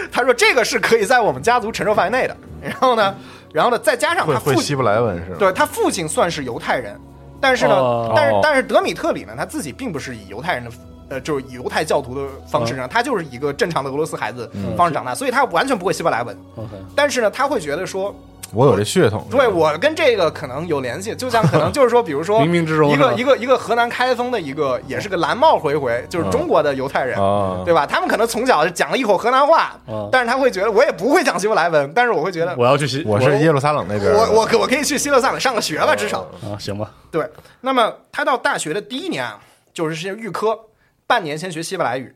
[0.00, 2.36] 了， 他说这个是可以在我们家族承受范围内的。
[2.62, 3.14] 然后呢，
[3.52, 5.36] 然后呢，再加上他父亲，会希伯来文是吧？
[5.38, 6.98] 对他父亲算是犹太人，
[7.40, 10.70] 但是呢，但是但是德米特里呢，他自己并不是以犹太人的。
[11.08, 16.34] 呃，就是以犹太教徒的方式上，他就是一个正常的俄罗斯孩子方式长大，所以他完全不会希伯来文。
[16.56, 18.14] OK，但是呢，他会觉得说，
[18.52, 19.26] 我有这血统。
[19.30, 27.86] 对我跟这个可能有联系，就像可能就是说， 比如说冥冥之中一个一个一个河南开封的一个，也是个蓝帽回回，就是中国的犹太人，啊，对吧？
[27.86, 34.12] 他们可能从小讲了一口河南话，啊但是他会觉得我也不会讲希伯来文，但是我会觉得我要去西，我是耶路撒冷那边。
[34.12, 37.26] 我我可我可以去希勒萨冷上个学吧，至少啊，行吧，对。
[37.62, 39.38] 那么他到大学的第一年啊，
[39.72, 40.58] 就是先预科，
[41.06, 42.14] 半年先学希伯来语，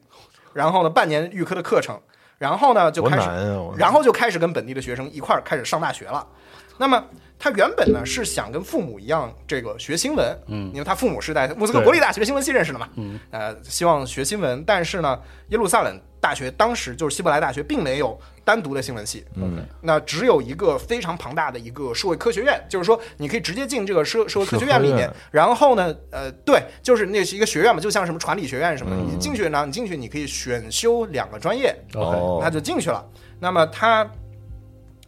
[0.52, 1.98] 然后呢半年预科的课程，
[2.38, 3.74] 然后呢就开始，啊！
[3.76, 6.26] 然后就开始跟本地的学生一块儿开始上大学了。
[6.78, 7.02] 那么
[7.38, 15.18] 他原本呢是想跟父母一样，这个学新闻，嗯因为他父母是在莫斯科国立大学新闻系认识的嘛，嗯，呃，希望学新闻，但是呢，
[15.48, 25.10] 耶路撒冷大学当时就是希伯来大学，并没有单独的新闻系，嗯，那只有一个非常庞大的一个社会科学院，就是说你可以直接进这个社社会科学院里面。
[25.32, 31.74] 然后呢，呃，对，就是那是一个学院嘛，就像什么传理学院什么的，嗯你进去呢，你进去你可以选修两个专业。
[31.94, 33.04] 哦，他就进去了。
[33.40, 34.08] 那么他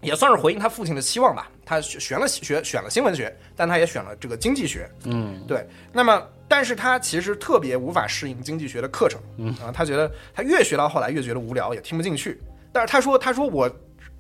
[0.01, 5.41] 也算是回应他父亲的期望吧，他选选了学选了新闻学，但他也选了这个经济学，嗯。
[5.47, 9.55] 对，那么但是他其实特别无法适应经济学的课程，嗯。
[9.63, 12.41] 啊，他觉得他越学到后来越觉得无聊，也听不进去。
[12.73, 13.71] 但是他说，他说我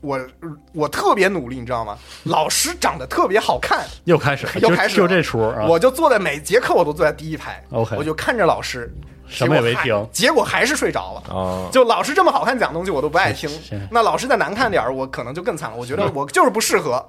[0.01, 0.21] 我
[0.73, 1.99] 我特别努力，你知道吗？
[2.25, 8.93] 老师长得特别好看，又开始，就又开始了 就这出啊，我就坐在每节课我都坐在第一排 OK 我就看着老师，
[9.27, 11.23] 什么也没听结果还是睡着了。
[11.31, 13.51] 哦，就老师这么好看讲东西，我都不爱听。
[13.91, 15.77] 那老师再难看点儿，我可能就更惨了。
[15.77, 17.05] 我觉得我就是不适合。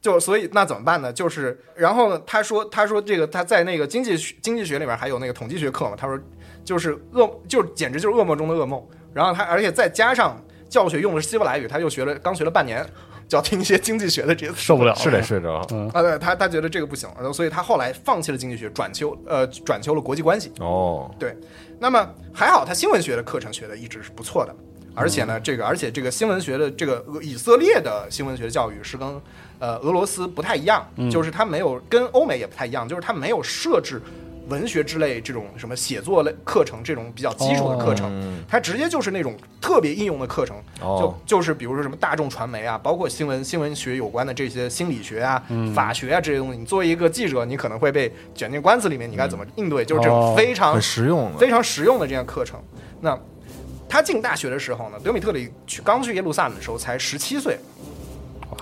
[0.00, 1.12] 就所以那怎么办呢？
[1.12, 6.16] 就是然后呢，他说他说这个他在那个经济学经济学里面还有那个统计学课嘛，他说
[6.64, 8.80] 就是噩就简直就是噩梦中的噩梦。
[9.12, 12.86] 然后他而且再加上教学用的是希伯来语，他又学了刚学了半年。
[13.28, 15.62] 就要听一些经济学的这些受不了，是得睡着。
[15.70, 20.50] 嗯啊，对他他觉得这个不行，所以他后来放弃了经济学，转修呃转修了国际关系。
[20.60, 21.36] 哦，对，
[21.78, 24.56] 那么还好，他新闻学的课程学的一直是不错的，
[24.94, 29.06] 而且呢，这个而且这个新闻学的这个呃以色列的新闻学教育是跟
[29.58, 34.00] 呃俄罗斯不太一样，就是他没有跟欧美也不太一样，就是他没有设置。
[34.48, 45.42] 文学之类这种什么写作类课程，这种比较基础的课程，嗯它直接就是那种特别应用的课程，哦就就是比如说什么大众传媒啊，包括新闻新闻学有关的这些心理学啊、
[45.74, 46.58] 法学啊这些东西。
[46.58, 49.84] 你作为一个记者，你可能会被卷进官司里面，你该怎么应对？
[49.84, 51.36] 就是这种哦非常很实用。
[51.36, 52.60] 非常实用的这样课程。
[53.00, 53.18] 那
[53.88, 57.58] 他进大学的时候呢，德米特里去刚去耶路撒冷的时候才十七岁。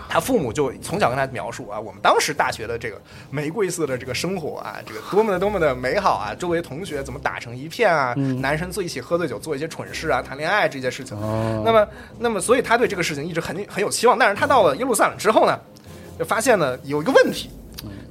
[0.08, 6.34] 他父母就从小跟他描述啊，我们当时大学的这个玫瑰色的这个生活啊，这个多么的多么的美好啊！
[6.34, 8.14] 周围同学怎么打成一片啊？
[8.40, 11.16] 男生坐一起喝醉酒，做一些蠢事啊，谈恋爱这些事情。
[11.18, 14.18] 哦那么，那么，所以他对这个事情一直很很有期望。
[14.18, 15.58] 但是他到了耶路撒冷之后呢，
[16.18, 17.50] 就发现呢有一个问题，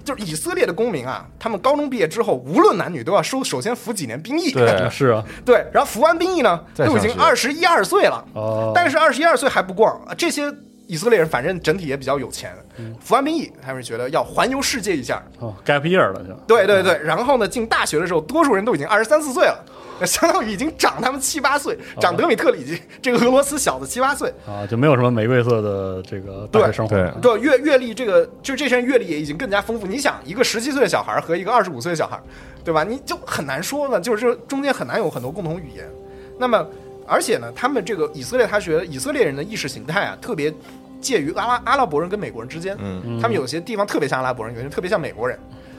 [0.03, 4.51] 就是以色列的公民啊，他们高中毕业之后，无论男女都要收首先服几年兵役。
[4.51, 10.53] 对是啊，对，然后服完兵役呢，都已经二十一二岁了，哦，但是二十一二岁还不够，啊这些
[10.87, 12.53] 以色列人反正整体也比较有钱，
[12.99, 15.23] 服完兵役，他们觉得要环游世界一下。
[15.39, 19.63] 哦，gap year 了就，对对对，然后呢，进大学的时候，多数人都已经二十三四岁了。
[20.05, 29.87] 相当于已经长他们七八岁，长德米特里已经这个俄罗斯小子七八岁，啊，就没有什么玫瑰色的这个大学生活，对对阅阅历这个就这些人阅历也已经更加丰富。
[29.87, 32.19] 你想，一个十七岁的小孩和一个二十五岁的小孩，
[32.61, 32.83] 对吧？
[32.83, 35.89] 你就很难说呢，就是这中间很难有很多共同语言。
[36.37, 36.67] 那么，
[37.07, 40.53] 而且呢，他们这个以色列，他觉得以色列人的意识形态啊，特别
[40.99, 42.75] 介于阿拉阿拉伯人跟美国人之间。
[42.79, 45.37] 嗯，他们有些地方特别像阿拉伯人，有些特别像美国人。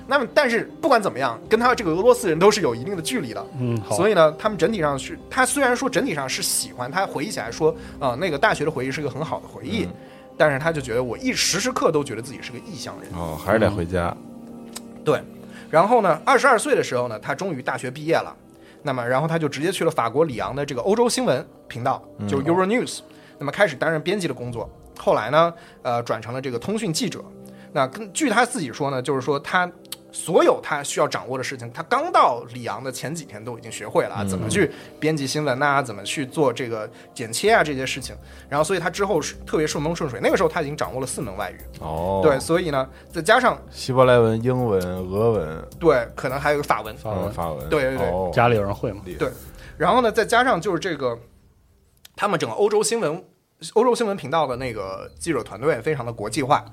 [0.08, 3.44] 那么，但是不管怎么样，跟他这个俄罗斯人都是有一定的距离的。
[3.58, 9.88] 嗯，好，所以呢，他们整体上是，他虽然说整体上是喜欢，他回忆起来说，啊、那个大学的回忆是个很好的回忆，
[10.36, 13.10] 但是他就觉得我一时时刻都觉得自己是个异乡人。
[13.14, 14.16] 哦，还是得回家。
[15.04, 15.20] 对，
[15.70, 18.32] 然后呢，二十二岁的时候呢，他终于大学毕业了。
[18.86, 23.00] 那么，然后他就直接去了法国里昂的这个欧洲新闻频道，就 Euro News，、
[23.36, 24.70] 那么开始担任编辑的工作。
[24.96, 27.22] 后来呢，呃，转成了这个通讯记者。
[27.72, 29.70] 那根据他自己说呢，就是说他
[30.16, 38.16] 所有他需要掌握的事情，他刚到里昂的前几天都已经学会了啊，怎么去编辑新闻呐、怎么去做这个剪切啊这些事情。
[38.48, 40.18] 然后，所以他之后是特别顺风顺水。
[40.22, 48.08] 那个时候他已经掌握了四门外语，哦，对，，所以呢，再加上希伯来文、英文、俄文、对，可能还有个法文，法文嗯法文，对对对。
[48.08, 48.30] 哦。
[48.32, 49.02] 家里有人会吗？
[49.18, 49.30] 对，
[49.76, 51.18] 然后呢，再加上就是这个，
[52.16, 53.22] 他们整个欧洲新闻、
[53.74, 56.64] 欧洲新闻频道的那个记者团队非常的国际化，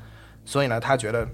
[0.45, 1.27] 所以呢，他觉得，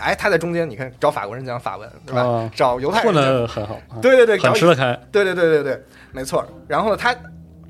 [0.00, 2.22] 哎，他在中间，你看找法国人讲法文，对吧？
[2.22, 5.82] 啊找犹太人很好，啊对对对，找很吃得开，对对对对对，
[6.12, 6.44] 没错。
[6.66, 7.14] 然后呢，他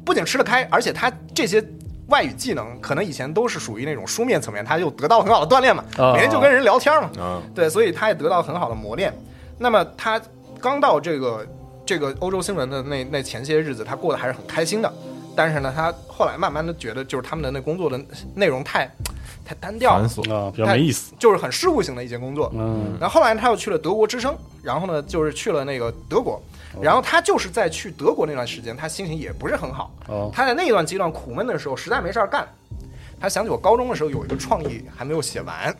[0.05, 1.62] 不仅吃得开，而且他这些
[2.09, 9.12] 外语技能可能以前都是属于那种书面层面，他就得到很好的锻炼嘛，哦每天就跟人聊天嘛，啊，对，所以他也得到很好的磨练。
[9.59, 10.21] 那么他
[10.61, 11.47] 刚到这个
[11.85, 14.93] 这个欧洲新闻的那那前些日子，他过得还是很开心的。
[15.37, 18.01] 但是呢，他后来慢慢的觉得，就是他们的那工作的
[18.35, 18.90] 内容太
[19.45, 22.51] 太单调了，繁琐，啊，比较没意思，就是很事务性的一些工作。
[22.55, 26.40] 嗯，然后后来他又去了德国之声，然后呢，就是去了那个德国。
[26.81, 29.93] 然后他就是在去德国那段时间，他心情也不是很好。
[30.07, 32.47] 哦，他在那一段阶段苦闷的时候，实在没事儿干，
[33.21, 35.75] 他想起我高中的时候有一个创意还没有写完，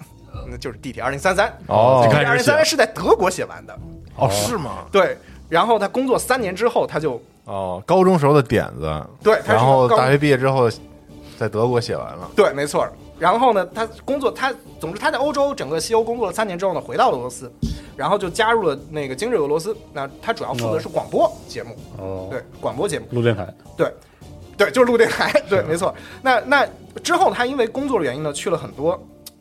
[0.51, 1.49] 那就是地铁二零三三。
[1.69, 3.79] 哦地铁二零三三是在德国写完的。
[4.17, 4.85] 哦，是吗？
[4.91, 5.17] 对，
[5.49, 8.89] 然后他工作三年之后，他就哦，高中时候的点子，
[9.25, 10.71] 对，他是高然后大学毕业之后，
[11.37, 12.31] 在德国写完了。
[12.37, 12.87] 对，没错。
[13.19, 17.53] 然后呢，他工作，他总之他在欧洲整个西欧工作了三年之后呢，回到了俄罗斯，
[17.97, 19.77] 然后就加入了那个今日俄罗斯。
[19.93, 23.93] 那他主要负责是广播节目，哦，对，广播节目，录电台，对
[24.57, 25.93] 对，就是录电台， 对，没错。
[26.23, 26.65] 那那
[27.03, 28.97] 之后他因为工作的原因呢，去了很多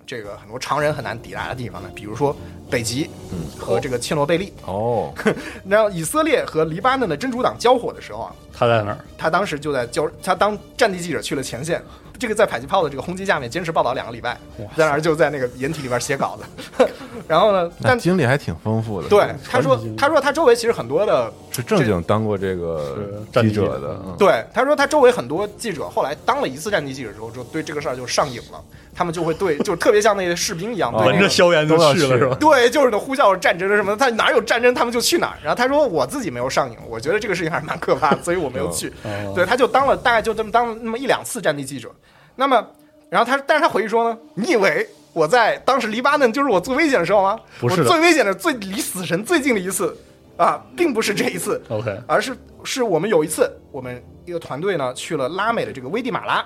[0.08, 2.36] 这个很多常人很难抵达的地方呢，比如说
[2.69, 4.53] 北极嗯和这个切诺贝利。
[4.65, 5.13] 哦，
[5.67, 8.97] 然后以色列和黎巴嫩的真主党交火的时候啊，他在哪儿？
[9.17, 11.82] 他当时就在交，他当战地记者去了前线，
[12.17, 14.38] 这个在迫击炮的这个轰击下面坚持报道两个礼拜，
[14.75, 16.86] 在那儿就在那个掩体里边写稿子。
[17.27, 19.08] 然后呢，那但经历还挺丰富的。
[19.10, 23.99] 对他说他说他周围其实很多的，是正经当过这个战地记者的。
[24.05, 28.61] 嗯对他说他周围很多记者后来当了一次战地记者之后，就对这个事儿就上瘾了，
[28.93, 32.36] 他们就会对，就特别像那些士兵一样， 闻着硝烟就去了是吧？
[32.39, 35.38] 对，就是那呼叫战争什么的，他哪有战争他们就去哪儿。
[35.43, 38.91] 然后他说我自己没有上瘾，我觉得这个事情还是蛮可怕的，所以我没有去。
[39.03, 41.91] 哦对，他就当了大概就这么当了那么一两次战地记者。
[42.36, 42.66] 那么，
[43.10, 47.38] 然后他，但是他回忆说呢，你以为我在当时黎巴嫩就是我最危险的时候吗？
[47.60, 49.95] 不是最危险的、最离死神最近的一次，
[50.38, 52.34] 啊，并不是这一次，OK，而是
[52.64, 56.45] 是我们有一次，我们一个团队呢去了拉美的这个危地马拉，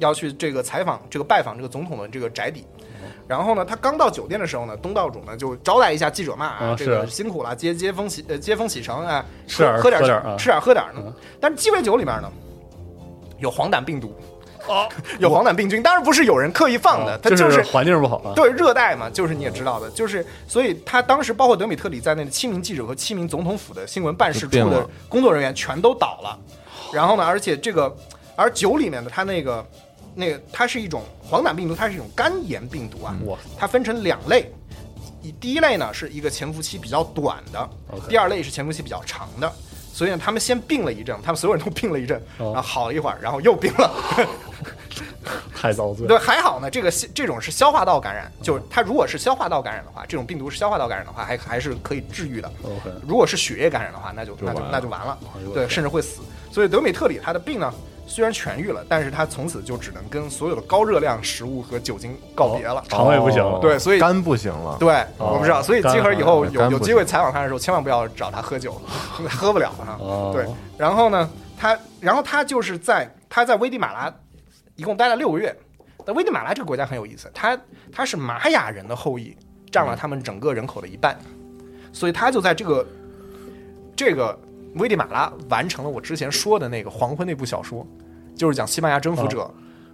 [0.00, 2.64] 要去这个采访这个拜访这个总统的这个宅邸。
[3.28, 10.00] 然后呢，他刚到酒店的时候呢，东道主呢就招待一下记者嘛，啊这个辛苦了，接接风洗呃接风洗尘啊，吃点喝点
[10.38, 11.02] 吃点儿喝点呢。
[11.04, 11.12] 嗯。
[11.38, 12.32] 但是鸡尾酒里面呢
[13.38, 14.16] 有黄疸病毒，
[14.66, 14.88] 哦，
[15.20, 18.32] 有黄疸病菌，当然不是有人刻意放的，它就就是环境不好啊。
[18.34, 26.38] 对热带嘛，就是你也知道的，就是所以他当时包括德米特里在内的七名记者和七名总统府的新闻办事处的工作人员全都倒了。
[26.92, 27.94] 然后呢，而且这个
[28.34, 29.64] 而酒里面的他那个
[30.18, 34.50] 那个它是一种黄疸病毒，它是一种肝炎病毒啊，哇，它分成两类。
[35.22, 37.68] 以第一类呢是一个潜伏期比较短的
[38.08, 39.52] 第二类是潜伏期比较长的。
[39.92, 44.26] 所以呢，他们先病了一阵，他们所有人都病了一阵，哦然后好了一会儿，然后又病了。
[45.54, 46.06] 太遭罪。
[46.06, 52.50] 对，还好呢，这个这种是消化道感染，就是它如果是消化道感染的话，这种病毒是消化道感染的话，还还是可以治愈的。
[53.06, 55.18] 如果是血液感染的话，那就那就那就完了
[55.52, 56.20] 对，甚至会死。
[56.52, 57.74] 所以德米特里他的病呢，
[58.08, 62.82] 虽然痊愈了，但是他从此就只能跟所有的高热量食物和酒精告别了。
[62.88, 64.76] 肠胃不行了对所以肝不行了。
[64.80, 68.80] 对，哦我不知道，所以肝集合以后有有机会采访他的时候，千万不要找他喝酒，
[69.30, 69.98] 喝不了啊。
[70.00, 70.46] 哦，对，
[70.78, 74.12] 然后呢，他然后他就是在他在危地马拉
[74.74, 75.54] 一共待了六个月。
[76.06, 77.58] 那危地马拉这个国家很有意思，他
[77.92, 79.36] 他是玛雅人的后裔，
[79.70, 81.18] 占了他们整个人口的一半，
[81.92, 82.86] 所以他就在这个
[83.94, 84.38] 这个
[84.78, 87.86] 危地马拉完成了我之前说的那个《黄昏》那部小说，
[88.34, 89.48] 就是讲西班牙征服者。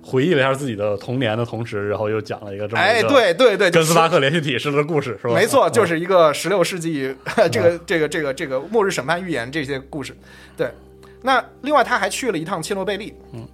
[0.07, 5.32] 回忆了一下自己的童年的同时，然后又讲了一个这么哎，对对对，就是跟斯巴克连续体式的故事，是吧？
[5.35, 7.16] 没错，就嗯是一个十六世纪
[7.51, 10.14] 这个这个这个这个末日审判预言这些故事。
[10.59, 10.70] 对，
[11.22, 13.49] 那另外他还去了一趟切诺贝利，嗯，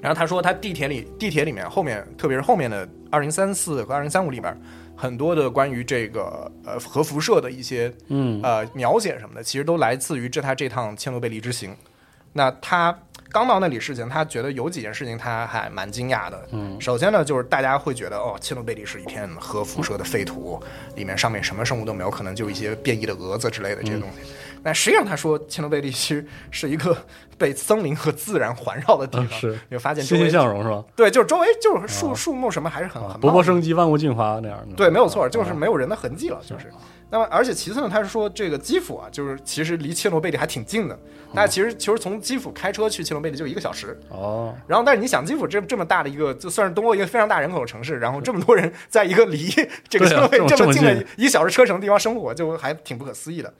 [0.00, 4.56] 然后他说他地铁里地铁里面后面，特别是后面的二零三四和二零三五里边，
[5.00, 11.74] 很多的关于这个呃核辐射的一些嗯呃描写什么的，其实都来自于这他这趟切诺贝利之行。
[12.34, 12.96] 那他
[13.30, 16.46] 刚到那里事情，他觉得有几件事情他还蛮惊讶的。
[16.52, 20.62] 嗯，首先呢，就是大家会觉得哦，切诺贝利是一片核辐射的废土，
[20.94, 24.30] 里面上面什么生物都没有，可能就一些变异的蛾子之类的这些东西。
[24.62, 26.96] 但实际上，他说切诺贝利其实是一个
[27.38, 30.84] 被森林和自然环绕的地方，啊是你会发现周欣欣向荣是吧？
[30.94, 34.74] 对，就是周围就是树树木什么还是很很勃勃生机，万物竞发那样的。
[34.76, 36.70] 对，没有错，就是啊没有人的痕迹了，就是。
[37.12, 40.96] 那么，而且其次呢，他是说这个基辅啊，就是其实离切诺贝利还挺近的，
[41.34, 43.98] 大家其实其实从基辅开车去切诺贝利就一个小时。
[44.10, 49.48] 哦，然后，但是你想，基辅这这么大的一个，就算是东欧一个非常大人口的城市，然后这么多人在一个离
[49.88, 53.52] 这个对啊切诺贝利这么近的一个小时车程的地方生活，就还挺不可思议的。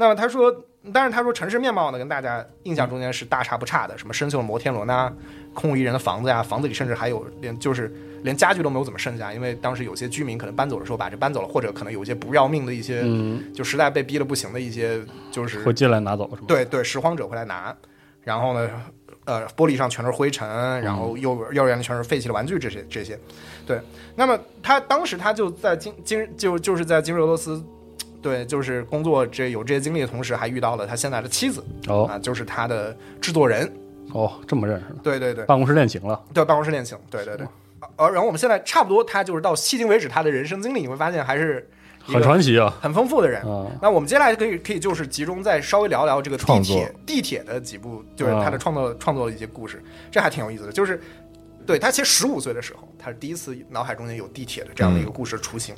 [0.00, 0.50] 那么他说，
[0.94, 5.12] 但是他说城市面貌呢，跟大家印象中间是大差不差的，什么生锈的摩天轮呐、
[5.52, 14.98] 空无一人的房子呀，房子里甚至还有连就是连家具都没有怎么剩下，因为当时有些居民可能搬走的时候把这搬走了，或者可能有一些不要命的一些，嗯，就实在被逼的不行的一些，
[15.30, 16.46] 就是会进来拿走是吗？
[16.48, 17.76] 对对，拾荒者会来拿，
[18.24, 18.70] 然后呢，
[19.26, 20.48] 呃，玻璃上全是灰尘，
[20.80, 23.20] 然后幼幼儿园里全是废弃的玩具，这些这些，
[23.66, 23.78] 对。
[24.16, 27.62] 那么他当时他就在今今就就是在今日俄罗斯，
[28.22, 33.70] 对，就是工作这有这些经历的同时，还遇到了他现在的妻子哦啊，就是他的制作人，
[34.12, 36.22] 哦，这么认识的，对对对办公室恋情了。
[36.34, 37.46] 对，办公室恋情，对对对。
[37.96, 41.66] 而然后我们现在差不多，他就是到迄今为止他的人生经历，你会发现还是
[42.04, 42.74] 很传奇啊！
[42.80, 43.40] 很丰富的人。
[43.42, 50.72] 啊，那我们接下来可以可以就是集中再稍微聊聊这个地创作铁地铁的几部，就是啊他的创作、创作的一些故事，这还挺有意思的。
[50.72, 51.00] 就是
[51.66, 55.74] 对他其实十五岁的时候，他是第一次脑海中间有地铁的这样的一个故事雏形。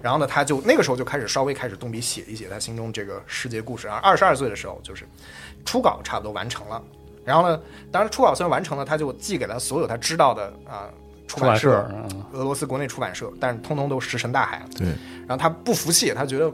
[0.00, 3.86] 然后呢，他就那个时候就开始稍微开始动笔写一写他心中这个世界故事。
[3.86, 5.06] 然后二十二岁的时候，就是
[5.64, 6.82] 初稿差不多完成了。
[7.24, 10.88] 然后呢，当然初稿虽然完成了，他就寄给了所有他知道的啊、
[11.26, 14.62] 出版社，啊俄罗斯国内出版社，但是通通都石沉大海。
[14.76, 14.86] 对，
[15.26, 16.50] 然后他不服气，他觉得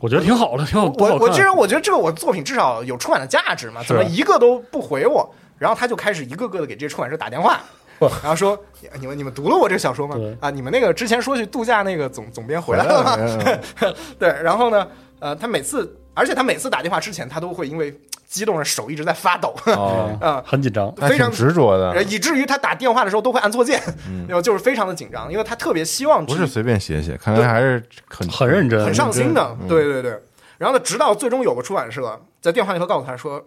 [0.00, 0.88] 我觉得挺好的，挺好。
[0.88, 5.34] 多好看我我这人我觉得这个我作品至少有出版的价值嘛，怎么一个都不回我？
[5.58, 7.60] 然后他就开始一个个的给这些出版社打电话，
[8.00, 10.16] 然后说你你们你们读了我这个小说吗？
[10.40, 13.16] 啊，你们那个之前说去度假那个总总编回来了吗？
[13.16, 13.94] 吗？
[14.18, 14.86] 对，然后呢，
[15.20, 20.92] 呃，他每次，而且他每次打电话之前，他都会因为激动的手一直在发抖，哦，啊、 很紧张。
[20.96, 23.80] 非常执着呃的，以至于他打电话的时候都会按错键，
[24.28, 30.20] 然后就是非常的紧张，因为他特别希望不是随便写写，看来还是很很认真，很上心的，嗯对对对。
[30.58, 33.44] 然后呢，直到最终有个出版社在电话里头告诉他说，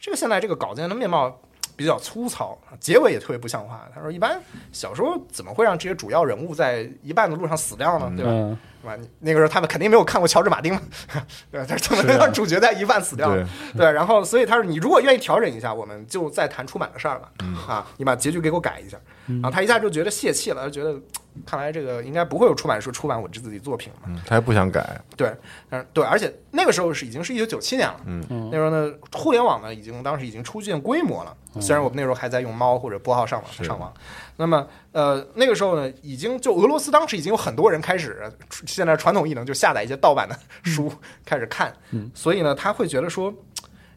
[0.00, 1.40] 这个现在这个稿件的面貌
[1.78, 3.88] 比较粗糙，结尾也特别不像话。
[3.94, 4.36] 他说，一般
[4.72, 8.12] 小说怎么会让这些主要人物在一半的路上死掉呢？
[8.16, 8.30] 对吧？
[8.32, 8.96] 嗯，对吧？
[8.96, 10.82] 你那个时候他们肯定没有看过乔治马丁嘛，
[11.52, 11.66] 对吧？
[11.68, 13.32] 他是怎么能让主角在一半死掉？
[13.32, 17.30] 对，对，然后所以他说，你如果愿意调整一下，我们就再谈出版的事儿吧。
[17.44, 18.98] 嗯啊，你把结局给我改一下。
[19.26, 20.98] 然后他一下就觉得泄气了，他觉得
[21.46, 24.00] 看来这个应该不会有出版社出版我这自己作品了。
[24.06, 25.32] 嗯，他还不想改，对，
[25.70, 28.24] 但是，对，而且那个时候是已经是一九九七年了，嗯。
[28.28, 28.48] 嗯。
[28.50, 33.92] 那时候呢，互联网呢已经当时已经初见规模了，虽然我们那时候还在用猫或者拨号上网上网，
[34.36, 38.30] 那么呃那个时候呢，已经就俄罗斯当时已经有很多人开始
[38.66, 40.92] 现在传统艺能就下载一些盗版的书
[41.24, 42.10] 开始看，嗯。
[42.14, 43.32] 所以呢他会觉得说，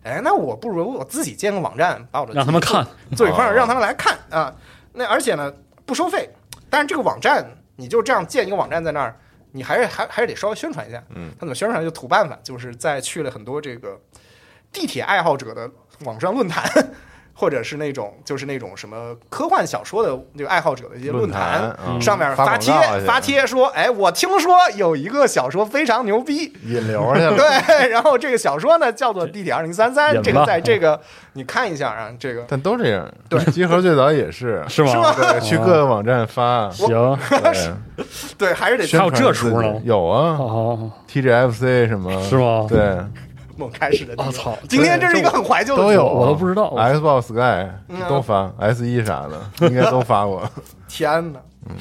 [0.03, 3.53] 哎，那我不如我自己建个网站，把我的让他们看，做一块儿哦。
[3.53, 4.17] 让他们来看。
[4.29, 4.53] 啊。
[4.93, 5.51] 那而且呢
[5.85, 6.29] 不收费，
[6.71, 7.45] 但是这个网站
[7.75, 9.15] 你就这样建一个网站在那儿，
[9.51, 11.03] 你还是还还是得稍微宣传一下。
[11.09, 14.01] 嗯，他怎么宣传就土办法，就是在去了很多这个
[14.71, 15.69] 地铁爱好者的
[16.05, 16.67] 网上论坛。
[17.33, 21.99] 或者是那种就是那种什么科幻小说的这个爱好者的一些论坛，嗯。
[22.01, 23.05] 上面发发帖广告去。
[23.05, 27.35] 发帖说，哎，我听说有一个小说非常牛逼，引流去了。
[27.37, 30.99] 对，然后这个小说呢叫做《地铁二零三三》，这个在这个
[31.33, 32.43] 你看一下啊，这个。
[32.47, 33.07] 但都这样。
[33.29, 33.39] 对。
[33.51, 35.13] 集合最早也是，是吗？
[35.41, 38.05] 去各个网站发，行，对，
[38.49, 39.81] 对还是得宣还有这出呢？
[39.83, 40.37] 有啊。
[40.37, 42.21] 哦，，TGFC 什么。
[42.23, 42.65] 是吗？
[42.69, 42.97] 对，
[43.61, 44.27] 猛开始的地方。
[44.27, 46.71] 我操，今天这是一个很怀旧的都有我都不知道。
[46.71, 50.49] Xbox Sky 嗯都发，S 一啥的应该都发过。
[50.89, 51.39] 天哪！
[51.69, 51.75] 嗯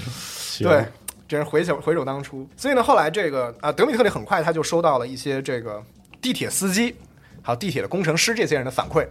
[0.61, 0.85] 对，
[1.27, 2.47] 真是回首回首当初。
[2.55, 5.83] 所以呢，后来这个啊，德米特里很快他就收到了一些这个
[6.21, 6.95] 地铁司机，
[7.41, 9.07] 还有地铁的工程师这些人的反馈。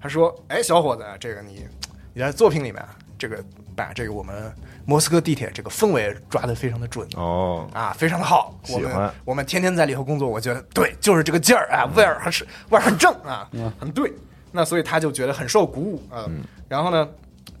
[0.00, 1.66] 他说：“哎，小伙子，这个你
[2.14, 2.88] 你在作品里面啊，
[3.18, 3.36] 这个
[3.76, 4.52] 把这个我们
[4.84, 13.48] 莫斯科地铁这个氛围抓得非常的准。”哦，啊，非常的好，我们我们天天在里头工作，我觉得对，就是这个劲儿啊，味儿还是味儿很正啊，
[13.78, 14.12] 很对。
[14.52, 16.26] 那所以他就觉得很受鼓舞啊。
[16.66, 17.06] 然后呢，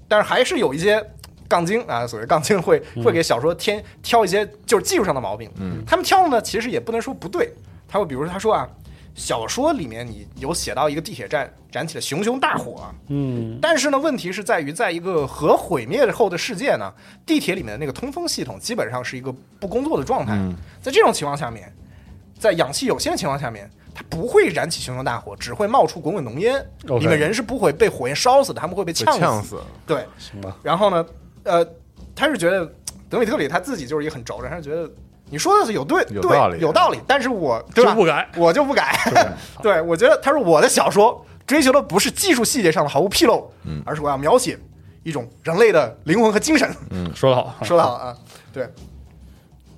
[0.08, 1.04] 但是还是有一些
[1.46, 5.50] 杠精啊，所谓杠精会会给小说添挑一些就是技术上的毛病。
[5.60, 7.52] 嗯，他们挑的呢，其实也不能说不对，
[7.86, 8.66] 他会比如说他说啊，
[9.16, 16.92] 小说里面你有写到一个地铁站燃起了熊熊大火啊，嗯，但是呢，问题是在于，在一个核毁灭后的世界呢，
[17.24, 20.34] 地铁里面的那个通风系统基本上是一个不工作的状态。
[20.34, 20.54] 嗯。
[20.82, 21.74] 在这种情况下面，
[22.38, 26.64] 在氧气有限的情况下面，它不会燃起熊熊大火，只会冒出滚滚浓烟。
[27.00, 31.06] 你们人是不会被火焰烧死的，他们会被被呛呛死，对，行吧，然后呢，
[31.44, 31.66] 呃，
[32.14, 32.70] 他是觉得
[33.08, 34.90] 德米特里他自己就是一个很轴的，他是觉得
[35.28, 37.90] 你说的是有对，有道理有道理，但是我对吧？
[37.90, 38.28] 就不改。
[38.36, 38.96] 我就不改。
[39.62, 44.58] 对，我觉得他说我的小说追求的不是技术细节上的毫无纰漏，嗯而是我要描写
[45.02, 46.68] 一种人类的灵魂和精神。
[47.14, 48.16] 说得好， 说得好啊，
[48.52, 48.68] 对。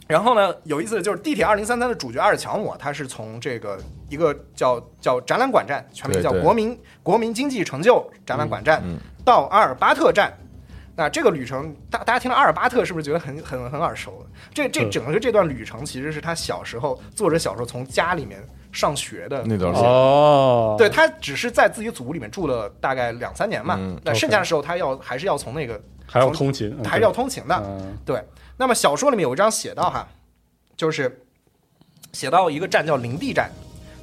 [0.06, 3.78] 然后呢，有意思的就是地铁二零三三的主角阿尔乔姆啊，他是从这个
[4.08, 10.32] 一个叫叫展览馆站，全名叫对对国民国民经济成就展览馆站，嗯嗯到阿尔巴特站。
[10.98, 14.26] 那这个旅程，大大家听到阿尔巴特是不是觉得很很很耳熟？
[14.52, 27.54] 这这整个这段旅程其实是他小时候作者小时候从家里面上学的那段路哦，对他只是在自己组里面住了大概两三年嘛，嗯那剩下的时候他要还是要从那个还要通勤，还是要通勤的。
[27.64, 28.20] 嗯对，
[28.56, 30.04] 那么小说里面有一章写到哈，
[30.76, 31.24] 就是
[32.12, 33.48] 写到一个站叫林地站，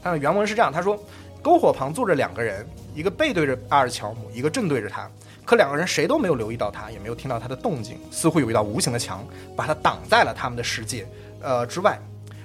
[0.01, 0.97] 它的原文是这样，他说
[1.43, 5.11] 篝火旁坐着两个人，一个背对着阿尔乔姆，一个正对着他。
[5.45, 9.23] 可两个人谁都没有留意到他，也没有听到他的动静，似乎有一道无形的墙
[9.55, 11.07] 把他挡在了他们的世界
[11.41, 11.99] 呃之外。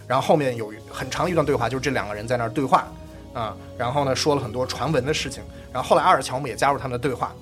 [0.07, 2.87] 然后后面有很长一段对话，就是这两个人在那儿对话
[3.33, 5.43] 啊、然后呢说了很多传闻的事情。
[5.73, 7.33] 然后后来阿尔乔姆也加入他们的对话，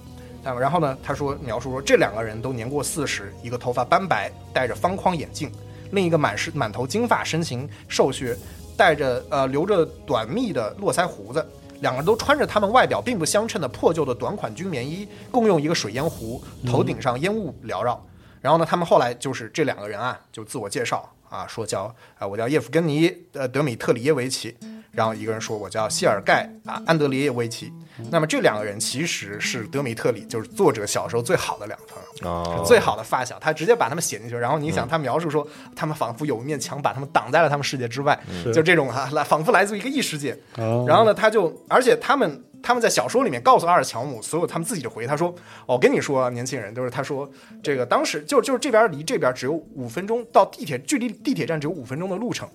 [0.44, 5.50] 那么然后呢他说描述说这两个人都年过四十，一个头发斑白，戴着方框眼镜，
[5.92, 8.36] 另一个满是满头金发，身形瘦削，
[8.76, 11.44] 带着呃留着短密的络腮胡子。
[11.80, 18.04] 两个人都穿着他们外表并不相称的破旧的短款军棉衣，共用一个水烟壶，头顶上烟雾缭绕。
[18.40, 24.56] 然后呢，他们后来就是这两个人啊，就自我介绍啊，说叫啊、我叫叶夫根尼呃德米特里耶维奇，
[24.92, 27.72] 然后一个人说我叫谢尔盖啊安德烈耶维奇。
[28.10, 32.08] 那么这两个人其实是德米特里就是作者小时候最好的两个朋友。
[32.28, 34.36] 哦，最好的发小，他直接把他们写进去。
[34.36, 35.46] 然后你想，他描述说，
[35.76, 38.18] 他们仿佛有一面墙把他们挡在了他们世界之外，
[38.52, 40.36] 就这种哈、来仿佛来自于一个异世界。
[40.56, 45.28] 哦然后呢，他就，而且他们他们在小说里面告诉阿尔乔姆所有他们自己的回忆，他说
[45.66, 47.28] ：“哦我跟你说，年轻人，就是他说
[47.62, 52.48] 这个当时就就是这边离这边只有五分钟到地铁，距离地铁站只有五分钟的路程。”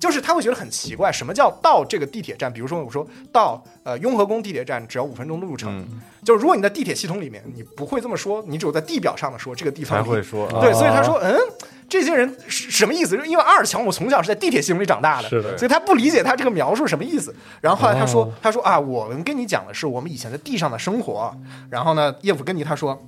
[0.00, 2.50] 就是他会觉得很奇怪，什么叫到这个地铁站？
[2.50, 5.86] 比如说，我说到呃雍和宫地铁站只要五分钟的路程，
[6.24, 11.36] 就是如果你在地铁系统里面，你不会这么说，你只有在地表上的说这个地方离才会说，对，啊所以他说，嗯，
[11.86, 13.14] 这些人是什么意思？
[13.26, 15.28] 因为阿尔乔姆从小是在地铁系统里长大的，
[15.58, 17.34] 所以他不理解他这个描述什么意思。
[17.60, 21.30] 然后后来他说，哦他说啊，我们跟你讲的是我们以前在地上的生活。
[21.68, 22.98] 然后呢，叶甫根尼他说，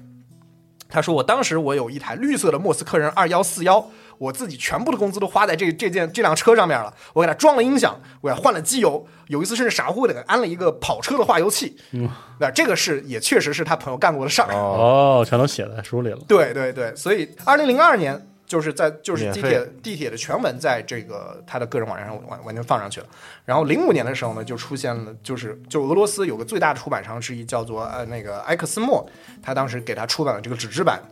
[0.91, 3.83] 他说我当时我有一台绿色的莫斯科人二幺四幺。
[4.19, 11.77] 我自己全部的工资都花在这这件这辆车上面了，我给它装了音响，我给它换了机油，有一次甚至傻乎乎的给安了一个跑车的化油器。
[11.93, 12.09] 嗯，
[12.39, 14.53] 那这个是也确实是他朋友干过的事儿。
[14.53, 16.19] 哦，哦，全都写在书里了。
[16.27, 23.07] 对对对，所以二零零二年就是在就是地铁地铁的全文在这个他的个人网站上完完全放上去了。
[23.45, 29.09] 然后零五年的时候呢，就出现了，就是就俄罗斯有个最大的出版商之一叫做呃那个埃克斯莫，
[29.43, 31.03] 他当时给他出版了这个纸质版。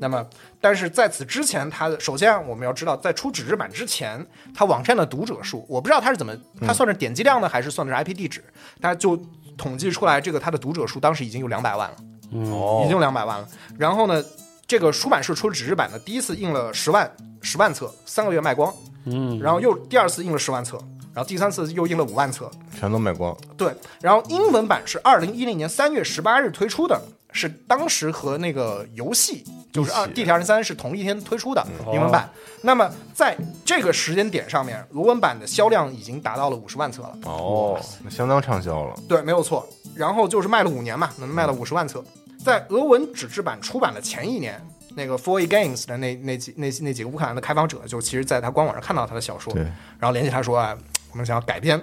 [0.00, 0.26] 那么，
[0.60, 4.24] 但是在此之前，它的首先我们要知道，在出纸质版之前，
[4.54, 8.42] 它网站的读者数，我不知道它是怎么，它算是点击量呢，还是算的是 IP 地址？
[8.80, 9.16] 他就
[9.56, 11.96] 统计出来，这个它的读者数当时已经有两百万了。
[12.32, 13.46] 哦已经有两百万了。
[13.78, 14.22] 然后呢，
[14.66, 17.08] 这个出版社出纸质版的，第一次印了十万
[17.42, 18.74] 十万册，三个月卖光，
[19.04, 20.76] 嗯，然后又第二次印了十万册，
[21.12, 23.72] 然后第三次又印了五万册，全都卖光，对。
[24.00, 27.00] 然后英文版是二零一零年三月十八日推出的，
[27.34, 32.30] 是当时和那个游戏就是二地铁二零三是同一天推出的英文版。
[32.62, 37.18] 那么在这个时间点上面，俄文版的销量已经达到了五十万册了。
[37.24, 38.94] 哦，那相当畅销了。
[39.08, 39.68] 对，没有错。
[39.96, 42.02] 然后就是卖了五年嘛，能卖了五十万册。
[42.42, 44.64] 在俄文纸质版出版的前一年，
[44.94, 49.62] 那个 4A Games 的那那几那那几个乌克兰的开发者，就其实在他官网上看到他的小说，对
[49.98, 50.76] 然后联系他说啊，
[51.10, 51.82] 我们想要改编。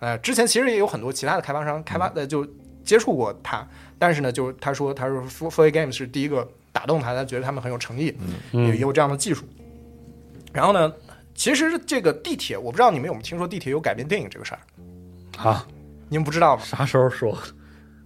[0.00, 2.46] 呃，之前其实也有很多其他的开发商开发的就
[2.88, 3.68] 接触过他，
[3.98, 8.16] 但是呢，就是他说他说 4A Games 是第一个打动他，他觉得他们很有诚意，
[8.52, 9.44] 嗯也也有这样的技术。
[10.54, 10.90] 然后呢，
[11.34, 14.60] 其实这个地铁，我不知道你们有没有听说地铁有改编电影这个事儿，
[15.36, 15.66] 啊，
[16.08, 16.62] 你们不知道吗？
[16.64, 17.36] 啥时候说？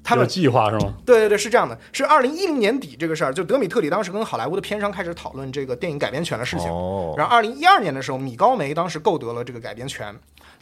[0.05, 0.95] 他们有计划是吗？
[1.07, 6.69] 对对对，是这样的，是二零一零年底这个事儿，就德米特里当时跟好莱坞的片商开始讨论这个电影改编权的事情。
[6.69, 10.13] 哦，然后二零一二年的时候，米高梅当时购得了这个改编权，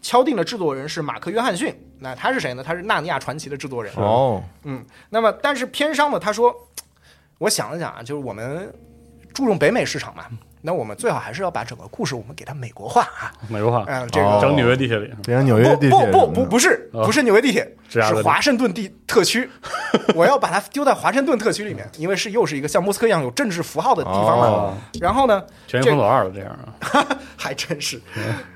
[0.01, 1.75] 敲定的制作人是马克·约翰逊。
[1.99, 2.63] 那他是谁呢？
[2.63, 3.93] 他是《纳尼亚传奇》的制作人。
[3.97, 6.55] 哦，嗯，那么但是片商呢，他说，
[7.39, 8.73] 我想了想啊，就是我们
[9.35, 10.25] 注重北美市场嘛，
[10.63, 13.33] 那我们最好还是要把整个故事我们给它美国化啊。
[13.49, 14.39] 美国化，嗯、这个、哦。
[14.41, 17.05] 整纽约地铁里，变成纽约不地铁不不不不是哦。
[17.05, 19.49] 不是纽约地铁，是华盛顿地特区。
[20.15, 24.47] 我要把它丢在华盛顿特区里面，因为是又是一个像莫斯科一样有政治符号的地方嘛。
[24.47, 27.07] 哦，然后呢，全球封锁二了这样啊，
[27.37, 28.01] 还真是。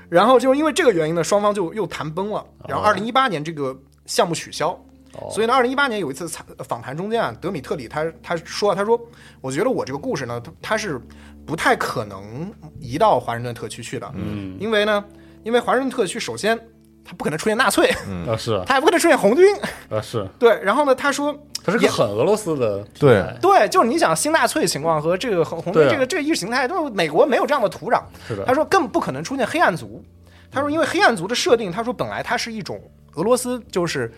[0.09, 2.45] 然后就是因为这个原因呢，双方就又谈崩了。
[2.67, 3.75] 然后哦二零一八年这个
[4.05, 4.69] 项目取消，
[5.13, 5.29] 哦。
[5.31, 8.99] 所以呢，二零一八年有一次采访谈中间啊，德米特里他他说他说，
[9.41, 11.01] 我觉得我这个故事呢，他他是
[11.45, 15.03] 不太可能移到华盛顿特区去的，嗯，因为呢，
[15.43, 16.59] 因为华盛顿特区首先
[17.03, 17.89] 它不可能出现纳粹，
[18.27, 18.61] 啊是。
[18.65, 19.45] 它也不可能出现红军，
[19.89, 20.59] 啊是，对。
[20.63, 23.23] 然后呢，他说它是个很俄罗斯的对。
[23.41, 28.01] 对，就是你想新纳粹情况和这个红红军这个这个意识形态，都是美国没有这样的土壤。
[28.27, 28.43] 是的。
[28.45, 30.03] 他，说更不可能出现黑暗族。
[30.51, 32.81] 他说，因为黑暗族的设定，他说本来它是一种
[33.15, 34.11] 俄罗斯，就是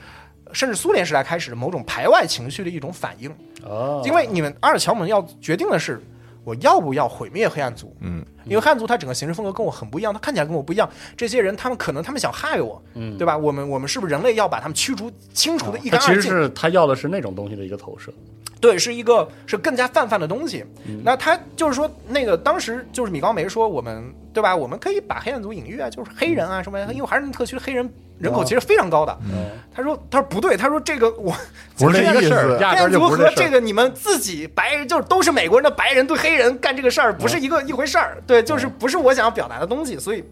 [0.53, 3.29] 甚至苏联时代开始的某种排外情绪的一种反应。
[3.65, 5.99] 哦，因为你们阿尔乔姆要决定的是，
[6.47, 7.93] 我要不要毁灭黑暗族？
[7.99, 10.89] 嗯，因为汉族他整个行事风格跟我很不一样，他看起来跟我不一样。
[11.15, 13.37] 这些人他们可能他们想害我，嗯对吧？
[13.37, 16.31] 我们我们是不是人类要把他们驱逐清除的一干二净？
[16.31, 18.11] 是他要的是那种东西的一个投射，
[18.59, 20.63] 对，是一个是更加泛泛的东西。
[20.85, 24.55] 嗯那他就是说，那个当时就是米高梅说，我们对吧？
[24.55, 27.89] 我们可以把黑暗族隐喻啊，就是黑人啊什么，因为华盛顿特区的黑人
[28.19, 29.17] 人口其实非常高的。
[29.31, 31.31] 嗯他说，他说不对，他说这个我
[31.77, 40.23] 不是那意思压根儿黑暗族和这个你们自己白人就是都是美国人的白人对黑人干这个事儿不是一个一回事儿，对，就是不是我想要表达的东西，所以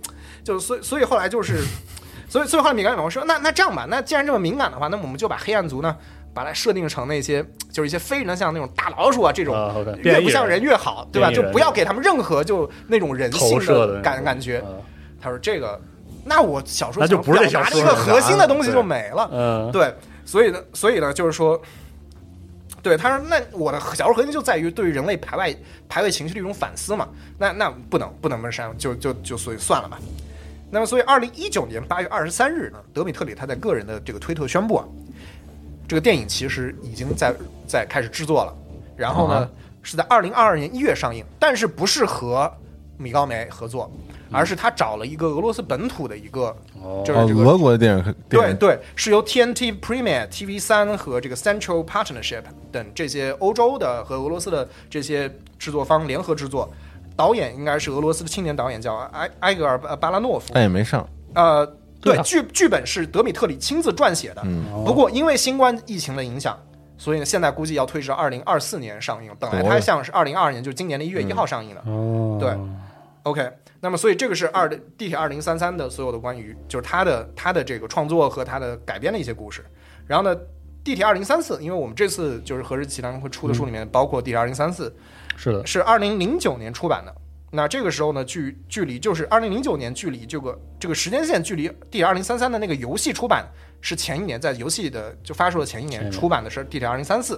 [0.44, 1.64] 就所以所以后来就是，
[2.30, 5.96] 所以所以后来米高我说，那那这样吧，那既然这么敏感的话，那我们就把黑暗族呢。
[6.36, 7.42] 把它设定成那些
[7.72, 9.56] 就是一些非人的，像那种大老鼠啊这种，
[10.04, 11.32] 越不像人越好，对吧？
[11.32, 14.58] 就不要给他们任何就那种人性的感感觉。
[14.58, 14.68] 啊
[15.22, 15.80] 他说这个，
[16.26, 19.30] 那我小说那就表达的一个核心的东西就没了。
[19.32, 19.96] 嗯，对，
[20.26, 21.58] 所以呢，所以呢，就是说，
[22.86, 25.56] 对他说，那我的小说核心就在于对于人类排外
[25.90, 27.10] 排外情绪的一种反思嘛。
[27.40, 30.00] 那那不能不能这么删，就就就所以算了吧。
[30.70, 34.86] 那么，所以二零一九年八月二十三日呢，德米特里他在个人的这个推特宣布啊，
[35.88, 37.34] 这个电影其实已经在
[37.68, 38.56] 在开始制作了，
[38.96, 39.50] 然后呢、啊
[39.82, 42.52] 是在二零二二年一月上映，但是不是和
[42.98, 43.92] 米高梅合作，
[44.36, 46.56] 而是他找了一个俄罗斯本土的一个，
[47.06, 56.70] 就是这个俄国的电影电影对对，是由 TNT Premier、TV 三和这个 Central Partnership 等这些欧洲的和俄罗斯的这些制作方联合制作。
[57.18, 60.52] 导演应该是俄罗斯的青年导演，叫埃埃格尔巴巴拉诺夫。
[60.54, 61.66] 但也没上，呃，
[62.04, 64.42] 对对啊，剧剧本是德米特里亲自撰写的。
[64.44, 66.60] 嗯不过因为新冠疫情的影响，
[66.98, 69.32] 所以呢，现在估计要推迟到二零二四年上映。
[69.40, 71.82] 本来它哦像是二零二二年，就是今年的一月一号上映的。
[71.86, 72.54] 哦，对
[73.26, 73.52] OK，
[73.82, 79.66] 那么所以这个是二的地铁二零三三的所有的关于就是他的他的这个创作和他的改编的一些故事。
[80.06, 80.40] 然后呢，
[80.84, 84.96] 地铁二零三四，因为我们这次就是何日奇谈会出的书里面包括地铁二零三四，
[85.36, 87.16] 是的，是二零零九年出版的。
[87.56, 93.48] 那这个时候呢，距距离就是二零零九年，距离这个这个时间线距离《地铁二零三三》的那个游戏出版
[93.82, 97.36] 是前一年，在游戏的就发售的前一年出版的是《地铁二零三四》。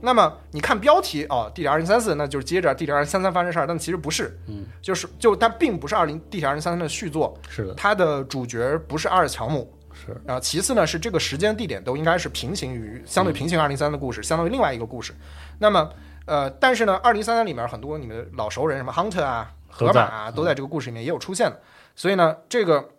[0.00, 10.20] 那么你看标题哦，《地铁二零三四》，那就是接着《地铁二零三三》发生的事儿，但其实不是，嗯，就是就它并不是二零《地铁二零三三》的续作，是的，它的主角不是阿尔乔姆，是。
[10.24, 15.14] 然后其次呢是这个时间地点都应该是平行于相对平行二零三的故事，相当于另外一个故事。
[15.58, 15.88] 那么
[16.26, 21.60] 呃，但是呢，二零三三里面很多你们的老熟人，什么 Hunter 啊、河马啊，都在这个故事里面也有出现的。
[21.94, 22.90] 所以呢，这个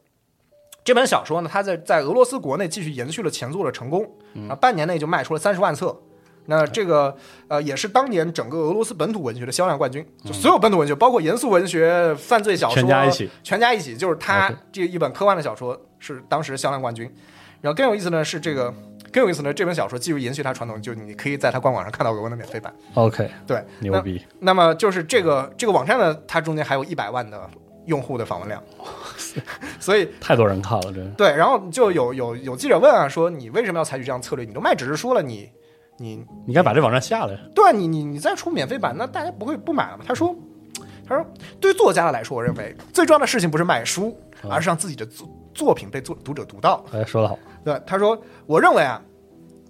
[0.84, 4.04] 这本小说呢，它在在俄罗斯国内继续延续了前作的成功，
[4.50, 5.98] 啊，半年内就卖出了三十万册。
[6.46, 7.16] 那这个
[7.48, 17.10] 呃，也是当年整个俄罗斯本土文学的销量冠军，就所有本土文学，包括严肃文学、犯罪小说，全家一起，全家一起，就是他这一本科幻的小说是当时销量冠军。
[17.62, 18.74] 然后更有意思呢是这个，
[19.14, 22.74] 更有意思呢，这本小说继续延续它传统，就你可以在它官网上看到俄文的免费版。
[22.96, 27.50] OK，对，牛逼，那么就是这个这个网站呢，它中间还有一百万的
[27.86, 28.62] 用户的访问量，
[29.80, 34.44] 所以 太多人看了，真对，然后就有有有记者问啊，说你为什么要采取这样策略？
[34.44, 35.50] 你都卖纸质书了，你
[35.98, 37.38] 你你该把这网站下来。
[37.54, 40.04] 对啊，你你你再出免费版，那大家不会不买了吗？
[40.08, 40.36] 他说，
[41.08, 41.26] 他说，
[41.60, 44.18] 对作家来说，我认为最重要的事情不是卖书，
[44.50, 46.84] 而是让自己的作作品被作读者读到。
[46.92, 49.02] 哎，说得好，对，他说，我认为啊，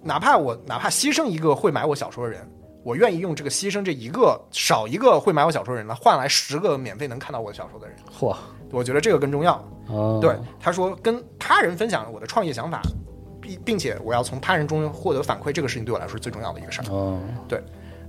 [0.02, 2.40] 哪怕我哪怕牺牲一个会买我小说的人，
[2.82, 7.96] 我愿意用这个牺牲这一个少一个会买我小说的人呢，换来十个免费能看到我的小说的人。
[8.18, 8.36] 嚯，
[8.70, 9.54] 我觉得这个更重要。
[9.88, 12.80] 哦，对，他说跟他人分享我的创业想法，
[13.40, 16.84] 并并且我要从他人中获得反馈，这个事情对我来说是最重要的一个事儿。
[16.90, 17.18] 哦，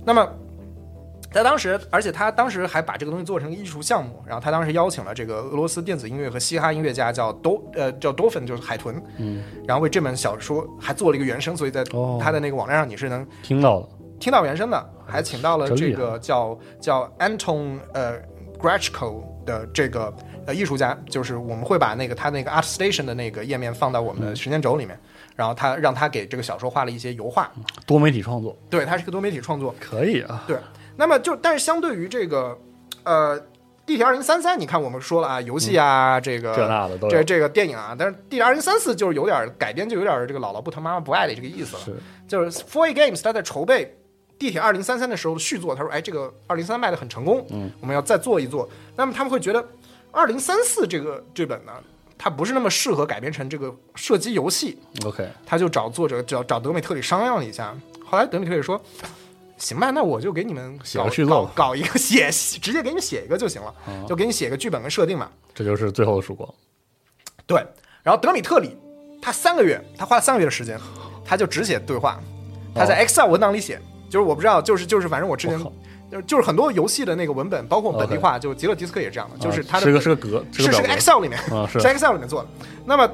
[0.04, 0.26] 那么，
[1.32, 18.14] 在当时，而且他当时还把这个东西做成艺术项目，然后他当时邀请了这个俄罗斯电子音乐和嘻哈音乐家叫 Do 呃叫 Dolphin 就是海豚，嗯，然后为这本小说还做了一个原声，所以在哦他的那个网站上你是能听到的，听到原声的，还请到了这个叫叫 Anton 呃
[18.58, 20.14] Grachko 的这个
[20.46, 24.98] 呃艺术家，就是我们会把那个他那个 Art Station 的那个页面放到我们的时间轴里面，
[25.34, 27.52] 然后他让他给这个小说画了一些油画，
[27.84, 28.56] 多媒体创作。
[28.70, 30.56] 对，他是个多媒体创作，可以啊，对，
[30.96, 32.58] 那么就但是相对于这个
[33.04, 33.38] 呃
[33.84, 41.82] 地铁二零三三，你看我们说了啊，游戏啊，这个这那的都，这这个电影啊，但是地铁二零三四就是有点改编，就有点这个姥姥不疼妈妈不爱的这个意思了。
[41.84, 43.96] 是就是 Four A Games 他在筹备
[44.38, 49.64] 地铁二零三三的时候的续作，他说：“哎，这个二零三卖的很成功，嗯，我们要再做一做。”那么他们会觉得
[50.10, 51.72] 二零三四这个这本呢，
[52.18, 57.74] 它不是那么适合改编成这个射击游戏，OK，他就找作者找找德美特里商量了一下，
[58.04, 58.80] 后来德美特里说
[59.58, 64.04] ：“行吧，那我就给你们写搞个续作搞搞一个写，直接给你们写一个就行了，哦。
[64.06, 66.48] 就给你写个剧本跟设定嘛。”这就是最后的曙光，
[67.46, 67.64] 对，
[68.02, 68.76] 然后德米特里
[69.22, 70.78] 他三个月，他花了三个月的时间，
[71.24, 72.20] 他就只写对话，
[72.74, 73.80] 他在 Excel 文档里写，
[74.10, 75.58] 就是我不知道，就是就是反正我之前
[76.10, 81.80] 就是就是很多游戏的那个文本，包括本地化，就极乐迪斯科也是这样的，就是它是个是个格，是是个个 Excel 里面啊，是。
[81.80, 82.48] 是 Excel 里面做的。
[82.84, 83.10] 那么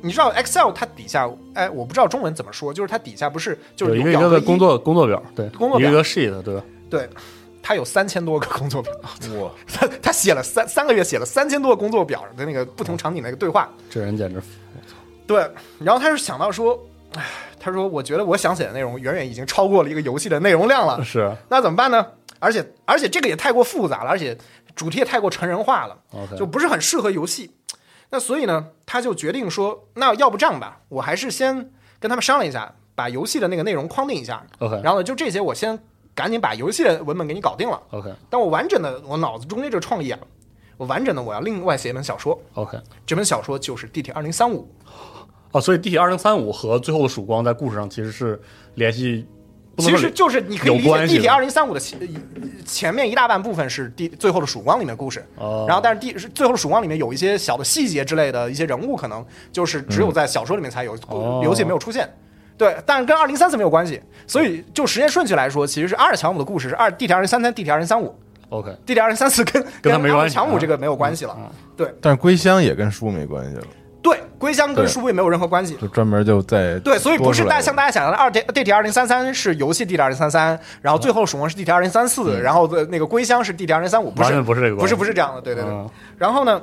[0.00, 6.62] 你知道 Excel 它底下，哎，我不知道中文怎么说，就是它底下不是就是有一个工作工作表，对，工作表一个个 sheet，对吧？
[6.88, 7.08] 对，
[7.62, 8.92] 它有三千多个工作表，
[9.40, 13.68] 哇， 他他写了三三个月写了三千多个工作表的那个不同场景的那个对话。
[13.90, 14.40] 这人简直
[15.26, 15.46] 对，
[15.78, 16.78] 然后他就想到说，
[17.14, 17.24] 哎，
[17.60, 22.06] 他说我觉得我想写的内容远远已经超过了一个游戏的内容量了，是那怎么办呢？
[22.38, 24.38] 而且而且这个也太过复杂了，而且
[24.76, 25.98] 主题也太过成人化了，
[26.38, 27.50] 就不是很适合游戏。
[28.10, 34.80] 那所以呢，他就决定说，那要不这样吧，我还是先跟他们商量一下，把游戏的那个内容框定一下，OK。
[34.82, 35.78] 然后呢，就这些我先
[36.14, 37.80] 赶紧把游戏的文本给你搞定了。
[37.90, 40.18] OK 但我完整的，我脑子中间这个创意啊，
[40.76, 44.68] 我完整的我要另外写一本小说，OK，这本小说就是《地铁二零三五》。
[45.52, 48.40] 哦，所以地铁二零三五和最后的曙光在故事上其实是
[48.74, 49.26] 联系，
[49.78, 51.20] 其实就是你可以理解有关系的。
[51.20, 51.98] 地铁二零三五的前
[52.66, 55.64] 前面一大半部分是地最后的曙光里面故事，哦。
[55.66, 61.40] 然后但是地最后的曙光里面有一些小的细节之类的一些人物，可能就是只有在小说里面才有，哦。
[61.44, 62.08] 游戏没有出现。
[62.56, 68.12] 对，但是跟二零三四没有关系，所以就时间顺序来说，其实是阿尔强姆的故事是二地铁二零三三，地铁二零三五
[68.48, 71.36] ，OK，地铁二零三四跟阿尔跟他没关系强姆这个没有关系了。
[71.38, 71.94] 嗯。
[72.00, 73.70] 但是归乡也跟书没关系了，对，
[74.38, 75.74] 归乡跟书柜没有任何关系。
[75.76, 85.72] 就专门就在对，所以不是大像大家想象的二地地铁二零三三是游戏地铁二零三三，然后最后曙光是地铁二零三四，然后的那个归乡是地铁二零三五，不是不是这个不，是不是这样的，对对对。
[85.72, 86.62] 嗯然后呢，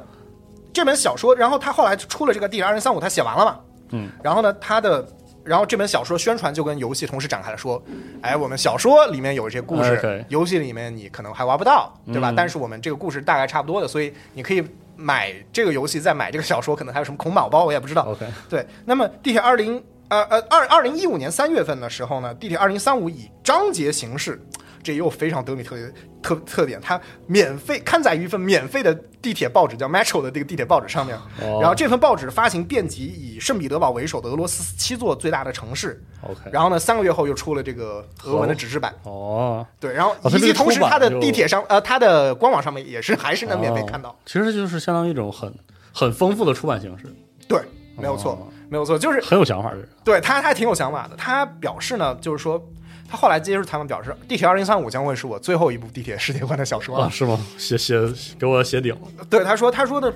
[0.73, 3.55] 这本小说，然后他后来出了这个地铁二零三五，他写完了嘛，
[3.91, 5.05] 嗯，然后呢，他的。
[5.45, 7.81] 然后这本小说宣传就跟游戏同时展开了，说，
[8.21, 12.31] 哎，我们小说里面有一些故事游戏里面你可能还玩不到，对吧？
[12.31, 14.63] 嗯但是我们这个故事大概差不多的，所以你可以
[14.95, 18.03] 买这个游戏，再买这个小说，可能还有什么孔宝包，我也不知道。
[18.03, 24.41] OK 对，那么地铁二零呃呃二二零一五年三月份的时候呢，地铁二零三五以章节形式
[24.81, 25.77] 这又非常德米特
[26.25, 31.15] 特特点，它免费刊载于一份免费的地铁报纸，叫 Metro 的这个地铁报纸上面。
[31.41, 36.03] 哦然后这份报纸发行遍及以圣彼得堡为首的俄罗斯七座最大的城市。
[36.21, 38.91] OK，然后呢，三个月后又出了这个俄文的纸质版。
[39.03, 44.09] 哦，对，然后以及同时，它的地铁上呃，它的官网上面也是还是能免费看到。
[44.09, 45.53] 哦其实就是相当于一种很
[45.93, 47.05] 很丰富的出版形式，
[47.47, 47.59] 对，
[47.95, 49.87] 没有错，哦没有错，就是很有想法的人。
[50.03, 51.15] 对他，他还挺有想法的。
[51.15, 52.59] 他表示呢，就是说，
[53.07, 57.05] 他后来接受采访表示，《地铁二零三五》将会是我最后一部地铁世界观的小说了。
[57.05, 57.39] 啊，是吗？
[57.57, 57.99] 写写
[58.39, 59.25] 给我写顶了。
[59.29, 60.11] 对，他说，他说的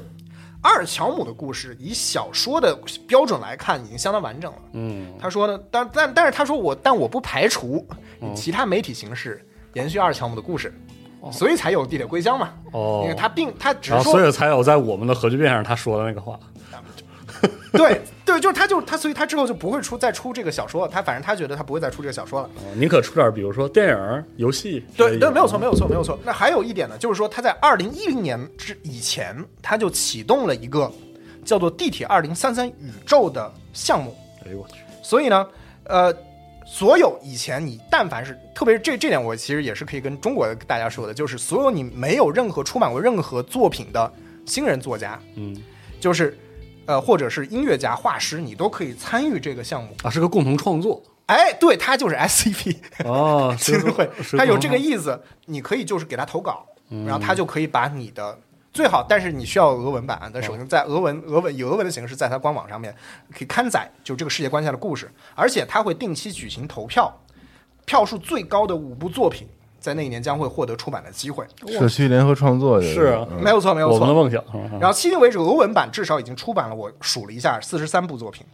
[0.61, 2.77] 阿尔乔姆的故事，以小说的
[3.07, 4.57] 标准来看，已经相当完整了。
[4.73, 7.85] 嗯，他说呢，但但但是他说我，但我不排除
[8.21, 10.73] 以其他媒体形式延续阿尔乔姆的故事，
[11.31, 12.49] 所以才有《地铁归乡》嘛。
[12.71, 16.39] 哦，因为他并他只是说所以才有在我们的核聚变上他说的那个话。
[17.73, 20.91] 对对，就是他就是他，所以他之后就不会出再出这个小说了。
[20.91, 22.49] 他反正他觉得他不会再出这个小说了。
[22.57, 24.83] 哦宁可出点，比如说电影、游戏。
[24.97, 26.19] 对对，没有错，没没有错，没有错。
[26.23, 30.91] 那还有一点呢，就是说他在二零一零年之以前，他就启动了一个
[31.45, 34.15] 叫做“地铁二零三三宇宙”的项目。
[34.45, 35.47] 哎呦我去，所以呢，
[35.85, 36.13] 呃，
[36.65, 44.11] 所有以前你但凡是，特别是这这点，我其实也是可以跟中国的大家说的，就是所有你没有任何出版过任何作品的
[44.45, 45.55] 新人作家，嗯
[45.99, 46.37] 就是
[46.89, 49.89] 呃，或者是音乐家、画师，你都可以参与这个项目。
[50.01, 50.99] 啊，是个共同创作。
[51.27, 52.75] 哎，对，它就是 SCP
[53.05, 57.05] 哦， 基金会，是它有这个意意思，你可以就是给他投稿，嗯。
[57.05, 58.35] 然后他就可以把你的
[58.73, 62.91] 最好，但是你需要俄文版，但首先在俄文俄文以俄文的形式，在它官网上面
[63.31, 67.15] 可以刊载就这个世界观下的故事，而且他会定期举行投票，
[67.85, 69.47] 票数最高的五部作品
[69.80, 71.45] 在那一年将会获得出版的机会。
[71.67, 73.95] 社区联合创作的是没有错，没有错。
[73.95, 74.43] 我们的梦想。
[74.80, 78.45] 然后迄今为止，俄文版至少已经出版了，我数了一下，四十三部作品。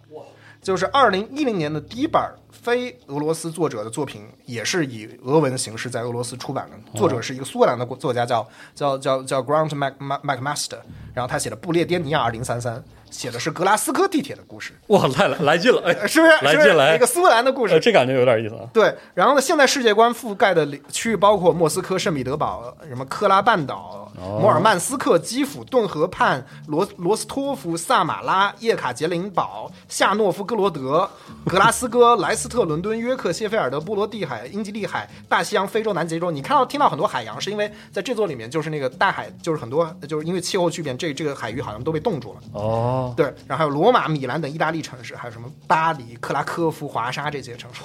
[0.62, 6.98] 就是二零一零年的第一版非俄罗斯作者的作品，也是以俄文形式在俄罗斯出版的。
[6.98, 10.80] 作者是一个苏格兰的作家，叫叫叫叫 Grant Mac Mac Macmaster，
[11.14, 12.78] 然后他写的《布列颠尼亚二零三三》，
[13.16, 16.34] 写的是格拉斯哥地铁的故事，哇，来来来劲了，哎，是不是？
[16.44, 17.80] 来劲来一个苏格兰的故事呃，。
[17.80, 18.68] 这感觉有点意思啊。
[18.74, 31.10] 对，然后呢，现在世界观覆盖的领区域包括莫斯科、圣彼得堡、什么克拉半岛、哦摩尔曼斯克、基辅、顿河畔、罗罗斯托夫、萨马拉、叶卡捷琳堡、夏诺夫哥罗德、
[31.46, 36.32] 格拉斯哥、莱斯特、伦敦、约克、谢菲尔德、波罗的海、英吉利海、大西洋、非洲、南极洲。
[36.32, 42.40] 你看到听到很多海洋，是因为在这座里面就是那个大海，就是很多就是因为气候巨变，这这个海域好像都被冻住了。
[42.54, 47.82] 哦，对，然后还有罗马、米兰等意大利城市，还有什么巴黎、克拉科夫、华沙这些城市，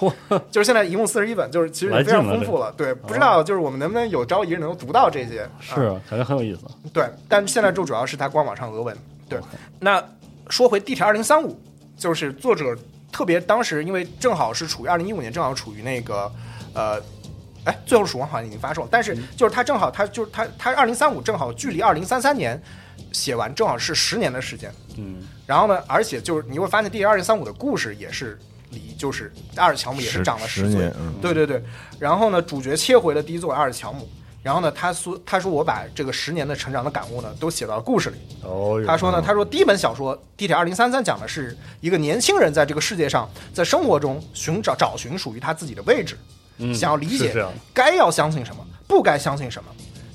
[0.50, 2.72] 就是现在一共四十一本，就是其实也非常丰富了。
[2.76, 5.48] 对，不知道就是我们能不能有朝一日能够读到这些？
[5.60, 6.62] 是感觉很有意思。
[6.92, 8.96] 对，但现在就主要是它官网上俄文。
[9.28, 9.38] 对，
[9.78, 10.02] 那
[10.48, 11.60] 说回地铁二零三五，
[11.96, 12.76] 就是作者
[13.12, 16.30] 特别当时因为正好是处于二零一五年，正好处于那个
[16.74, 17.00] 呃。
[17.62, 22.58] 哎，最后曙光好像已经发售，但是就是他正好，他就是他他二零三五正好距离二零三三年
[23.12, 24.72] 写完，正好是十年的时间。
[24.96, 28.38] 嗯，然后呢，而且就是你会发现，第二零三五的故事也是
[28.70, 31.62] 离就是阿尔乔姆也是长了岁十年，嗯对对对。
[31.98, 34.08] 然后呢，主角切回了第一座阿尔乔姆。
[34.42, 38.16] 然后呢，他说他说我把这个十年的成长的感悟呢，都写到了故事里。
[38.42, 46.16] 哦，他说呢，他说第一本小说《地铁二零三三》讲的是一个年轻人在这个世界上，在生活中寻找找寻属于他自己的位置，
[46.56, 49.70] 嗯想要理解该要相信什么，不该相信什么，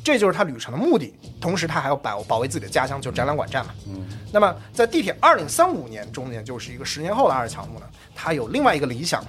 [0.06, 1.12] 这就是他旅程的目的。
[1.42, 3.74] 同时，他还要保保卫自己的家乡，就是展览馆站嘛。
[3.88, 9.26] 嗯，那么在地铁二零三五年中间，就是一个十年后的阿尔乔姆呢，他有另外一个理想，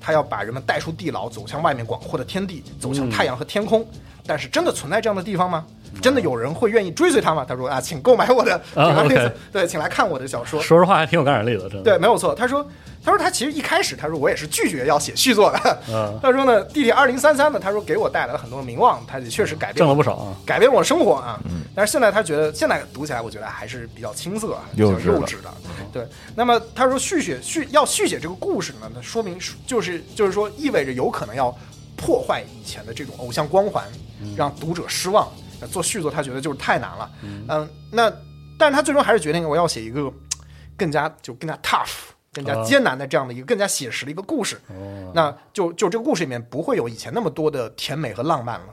[0.00, 3.84] 他要把人们带出地牢，走向外面广阔的天地，走向太阳和天空。
[4.24, 5.66] 但是真的存在这样的地方吗？
[6.00, 7.44] 真的有人会愿意追随他吗？
[7.48, 10.62] 他说啊，请购买我的，啊请来 OK 对，请来看我的小说。
[10.62, 11.82] 说实话还挺有感染力的，真的。
[11.82, 12.32] 对，没有错。
[12.32, 12.64] 他说，
[13.10, 15.78] 他说他其实一开始他说我也是拒绝要写续作的。
[15.88, 20.36] 嗯 他说呢，地铁二零三三呢，他说给我带来了很多名望，他也确实改变挣了了不少啊。
[20.46, 21.40] 改变我的生活啊。
[21.74, 25.52] 但是现在他觉得，现在读起来，我觉得还是比较青涩啊，比较幼稚幼稚的。
[25.92, 26.06] 对，
[26.36, 31.52] 那么他说续写续要续写这个故事呢，那说明是就是就是说意味着有可能要
[31.96, 33.84] 破坏以前的这种偶像光环，
[34.36, 35.28] 让读者失望。
[35.60, 37.10] 那做续作，他觉得就是太难了。
[37.22, 38.12] 嗯，那
[38.58, 40.12] 但是他最终还是决定我要写一个
[40.76, 41.88] 更加就更加 tough。
[42.32, 48.66] 更加啊艰难的这样的一个更加写实的一个故事，哦，那就就这个故事里面不会有以前那么多的甜美和浪漫了。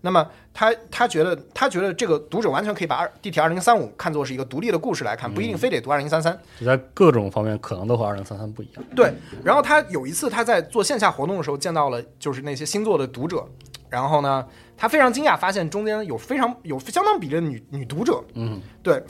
[0.00, 6.38] 那么他他觉得他觉得这个读者完全可以把二地铁二零三五看作是一个独立的故事来看，不一定非得读二零三三。
[6.60, 8.84] 就在各种方面可能都和二零三三不一样。
[8.94, 13.48] 对，然后他有一次他在做线下活动的时候见到了就是那些星座的读者，
[13.88, 14.46] 然后呢，
[14.76, 19.02] 他非常惊讶，发现中间有非常有相当比例的女女读者，嗯对，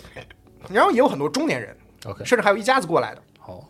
[0.71, 3.23] 然后也有很多中年人，，OK，甚至还有一家子过来的。
[3.41, 3.67] 好，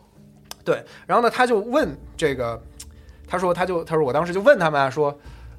[0.64, 2.60] 对，然后呢，他就问这个，
[3.26, 5.16] 他说，他就他说，我当时就问他们啊，说，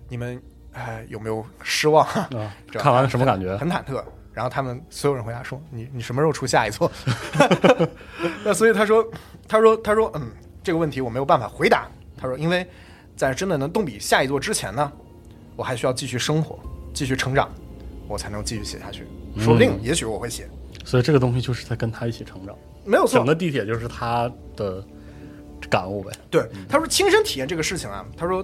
[0.09, 0.41] 你们
[0.73, 2.05] 哎，有没有失望？
[2.05, 2.29] 啊，
[2.73, 3.55] 看完什么感觉？
[3.57, 4.03] 很忐忑。
[4.33, 6.91] 然后他们所有人回答说：“你你什么时候出下一座？”
[8.43, 9.09] 那所以他说，
[9.47, 10.29] 他说他说嗯，
[10.61, 11.87] 这个问题我没有办法回答。
[12.17, 12.67] 他说，因为
[13.15, 14.91] 在真的能动笔下一座之前呢，
[15.55, 16.59] 我还需要继续生活，
[16.93, 17.49] 继续成长，
[18.09, 19.07] 我才能继续写下去。
[19.37, 20.49] 说不定，也许我会写，
[20.83, 22.53] 所以这个东西就是在跟他一起成长，
[22.83, 23.25] 没有错整。
[23.25, 24.85] 个地铁就是他的
[25.69, 26.11] 感悟呗。
[26.29, 28.43] 对，他说亲身体验这个事情啊，他说。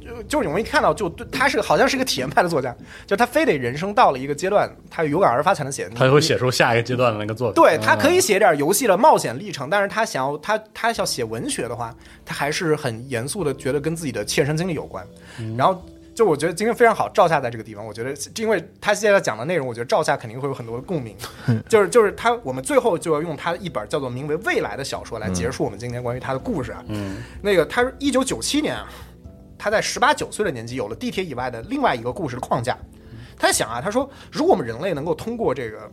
[0.00, 2.74] 就就是容易看到，就对他是个好像是一个体验派的作家，
[3.06, 5.86] 就他非得人生到了一个阶段，他有感而发才能写。
[5.94, 7.62] 他会写出下一个阶段的那个作品。
[7.62, 11.94] 对他可以写点游戏的冒险历程，但是他想要他他要写文学的话，
[12.24, 15.06] 他还是很严肃的，觉得跟自己的切身经历有关。
[15.58, 15.84] 然后
[16.18, 21.14] 就我觉得今天非常好，赵夏在这个地方，我觉得因为他现在讲的内容，我觉得赵夏肯定会有很多的共鸣。
[21.70, 26.82] 就是就是他，我们最后就要用他一本叫做名为《未来》的小说来结束我们今天关于他的故事啊。
[26.88, 28.88] 嗯，那个他是一九九七年啊，
[29.56, 32.76] 他在十八九岁的年纪有了地铁以外的另外一个故事的框架。
[33.38, 35.88] 他在想啊，他说，如果我们人类能够通过这个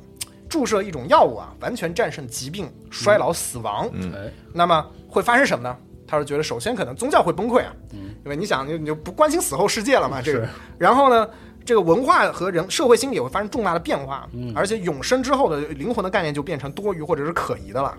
[0.50, 3.88] 注射一种药物啊，完全战胜疾病、衰老、死亡，
[4.56, 5.78] 那么会发生什么呢？
[6.08, 7.74] 他是觉得，首先可能宗教会崩溃啊，
[8.24, 10.48] 因为你想，你你就不关心死后世界了嘛，这个。
[10.78, 11.28] 然后呢，
[11.64, 17.98] 这个文化和人社会心理也会发生重大的变化，嗯而且永生之后的灵魂的概念就变成多余或者是可疑的了，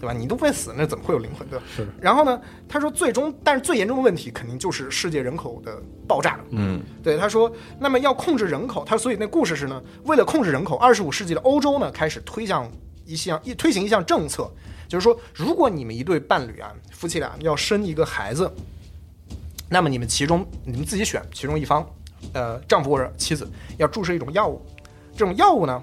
[0.00, 0.12] 对吧？
[0.12, 1.64] 你都会死，那怎么会有灵魂对吧？
[1.74, 6.38] 是然后呢，他说最终，但是最严重的问题肯定就是世界人口的爆炸。
[6.50, 7.50] 嗯对，他说，
[7.80, 12.70] 那么要控制人口，他所以那故事是呢，为了控制人口，二十五世纪的欧洲呢开始推向
[13.04, 14.48] 一项一推行一项政策，
[14.88, 18.50] 就是说，如果你们一对伴侣啊，夫妻俩要生一个孩子，
[19.68, 21.86] 那么你们其中你们自己选其中一方，
[22.32, 24.60] 呃，丈夫或者妻子要注射一种药物，
[25.12, 25.82] 这种药物呢，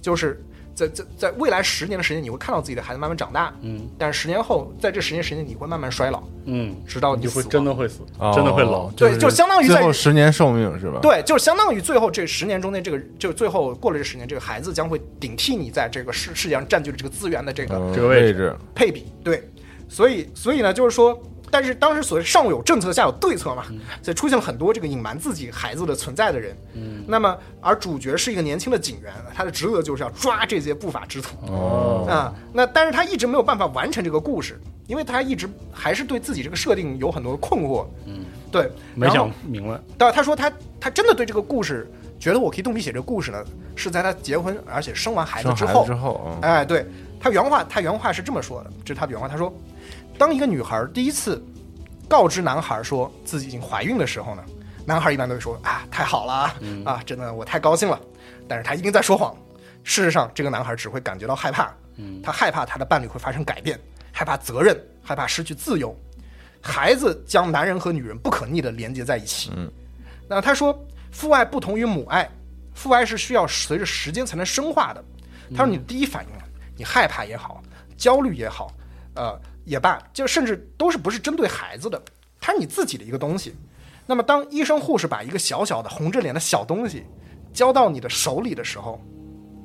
[0.00, 0.40] 就是
[0.78, 8.88] 在在在未来十年的时间，你会看到自己的孩子慢慢长大，嗯但是十年后，在这十年时间，你会慢慢衰老，嗯，直到你就会真的会死，哦真的会老。
[8.92, 19.06] 对就相当于最后十年寿命是吧？，对，就是相当于最后这十年中间，这个就最后过了这十年，这个孩子将会顶替你在这个世世界上占据了这个资源的这个嗯、这个位置，配比。
[19.24, 19.42] 对，
[19.88, 21.20] 所以所以呢，就是说，
[21.50, 23.64] 但是当时所谓上有政策，下有对策嘛，
[24.02, 26.56] 所以出现了很多这个隐瞒自己孩子的存在的人。
[26.74, 31.36] 嗯，那么而主角是一个年轻的警员，他的职责就是要抓这些不法之徒。
[31.46, 37.86] 哦，啊，那但是他一直没有办法完成这个故事，因为他一直还是对自己这个设定有很多的困惑。
[38.06, 39.80] 嗯，对，没想明白。
[39.96, 43.44] 但他说他他真的对这个故事觉得我可以动笔写这个故事呢，
[43.74, 45.94] 是在他结婚而且生完孩子之后之。
[45.94, 46.86] 后，嗯哎，对
[47.20, 49.26] 他原话，他原话是这么说的，这是他的原话。
[49.28, 49.52] 他说，
[50.18, 51.42] 当一个女孩第一次
[52.08, 54.42] 告知男孩说自己已经怀孕的时候呢，
[54.84, 56.54] 男孩一般都会说啊，太好了啊，
[56.84, 58.00] 啊，真的我太高兴了。
[58.48, 59.34] 但是他一定在说谎。
[59.84, 61.72] 事实上，这个男孩只会感觉到害怕，
[62.22, 63.78] 他害怕他的伴侣会发生改变，
[64.12, 65.96] 害怕责任，害怕失去自由。
[66.60, 69.52] 孩子将男人和女人不可逆的连接在一起。
[69.56, 69.70] 嗯，
[70.28, 70.78] 那他说，
[71.10, 72.28] 父爱不同于母爱，
[72.74, 75.02] 父爱是需要随着时间才能深化的。
[75.56, 76.30] 他说，你的第一反应，
[76.76, 77.62] 你害怕也好，
[77.96, 78.70] 焦虑也好，
[79.14, 82.02] 呃也罢，就甚至都是不是针对孩子的，
[82.40, 83.54] 它是你自己的一个东西。
[84.06, 87.04] 那么，当医生护士把一个小小的红着脸的小东西
[87.52, 89.00] 交到你的手里的时候，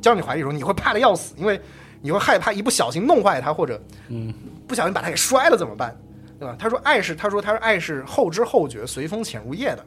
[0.02, 1.60] 交你怀里的时候，你会怕的要死，因为
[2.02, 4.34] 你会害怕一不小心弄坏它，或者嗯
[4.68, 5.98] 不小心把它给摔了怎么办？
[6.38, 6.56] 对吧？
[6.60, 9.86] 他说爱是，他说他说爱是后知后觉，随风潜入夜的。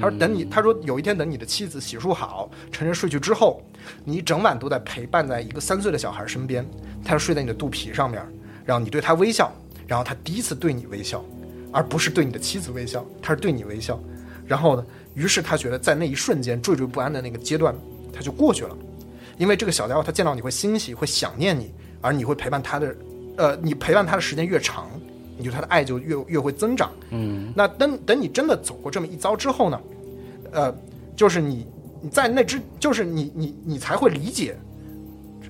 [0.00, 3.62] 他说等你，他说有一天等你的妻子洗漱好，沉沉睡去之后，
[4.04, 6.66] 你一整晚都在陪伴在一个三岁的小孩身边，
[7.04, 8.26] 他就睡在你的肚皮上面，
[8.68, 9.50] 然后你对他微笑，
[9.86, 11.24] 然后他第一次对你微笑，
[11.72, 13.98] 而不是对你的妻子微笑，他是对你微笑。
[14.46, 17.74] 然后呢，于是他觉得在那一瞬间惴惴不安的那个阶段，
[18.12, 18.76] 他就过去了，
[19.38, 22.94] 因为这个小家伙他见到你会欣喜，会想念你，而你会陪伴他的，
[23.38, 24.86] 呃，你陪伴他的时间越长，
[25.38, 26.92] 你对他的爱就越越会增长。
[27.08, 29.80] 嗯那等等你真的走过这么一遭之后呢，
[30.52, 30.76] 呃，
[31.16, 31.66] 就是你
[32.02, 34.54] 你在那之，就是你你你才会理解，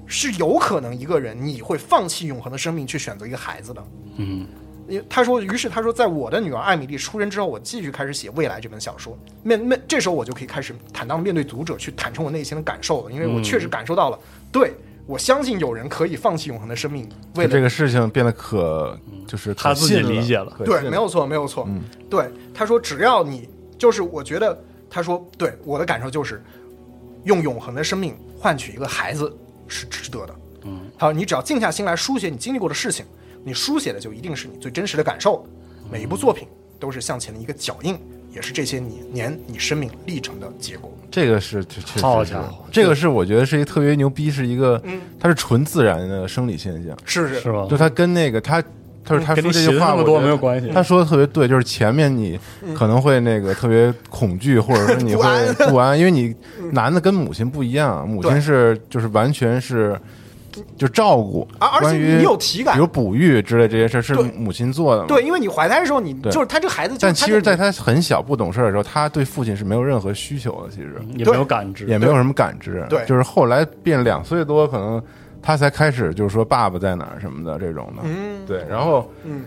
[0.08, 3.84] 是有可能一个人你会放弃永恒的生命去选择一个孩子的。
[4.16, 4.46] 嗯
[4.88, 9.14] 因为他说，于是他说，在我的女儿艾米丽出生之后，我继续开始写《未来》这本小说。
[9.42, 14.18] 面面，这时候我就可以开始坦荡地面对读者，去坦诚我内心的感受了，因为我确实感受到了，
[14.50, 14.72] 对
[15.06, 21.66] 我相信有人可以放弃永恒的生命，为了这个事情变得可就是可他自己理解了对，没有错，没有错。
[21.68, 23.46] 嗯对，他说只要你
[23.76, 26.42] 就是，我觉得他说对我的感受就是，
[27.24, 29.30] 用永恒的生命换取一个孩子
[29.68, 30.34] 是值得的。
[30.64, 33.06] 嗯，好，你只要静下心来书写你经历过的事情，
[33.44, 35.46] 你书写的就一定是你最真实的感受。
[35.90, 36.48] 每一部作品
[36.78, 37.98] 都是向前的一个脚印，
[38.34, 40.92] 也是这些年年你生命历程的结果。
[41.10, 47.76] 这个是确确实好家伙这个是我觉得是一个特别牛逼，是一个嗯它是纯自然的生理现象，是是是吧就？
[47.78, 48.62] 它跟那个它
[49.08, 50.70] 他说他说这句话写的那么多我觉得没有关系。
[50.72, 52.38] 他说的特别对，就是前面你
[52.74, 55.24] 可能会那个特别恐惧，或者说你会
[55.68, 56.34] 不安，因为你
[56.72, 59.98] 男的跟母亲不一样，母亲是就是完全是
[60.76, 62.74] 就照顾，而而且关于你有体感。
[62.74, 65.08] 比如哺育之类这些事儿是母亲做的嘛。
[65.08, 70.96] 对，因为你怀胎的时候，你就是他这个孩子，但其实，在他他很小不懂事儿的时候，他对父亲是没有任何需求的，其实。
[71.14, 72.84] 也没有感知，也没有什么感知。
[72.88, 73.04] 对。
[73.06, 75.00] 就是后来变两岁多，可能
[75.42, 78.02] 他才开始就是说爸爸在哪儿什么的这种的。
[78.04, 78.44] 嗯。
[78.46, 79.44] 对，然后嗯。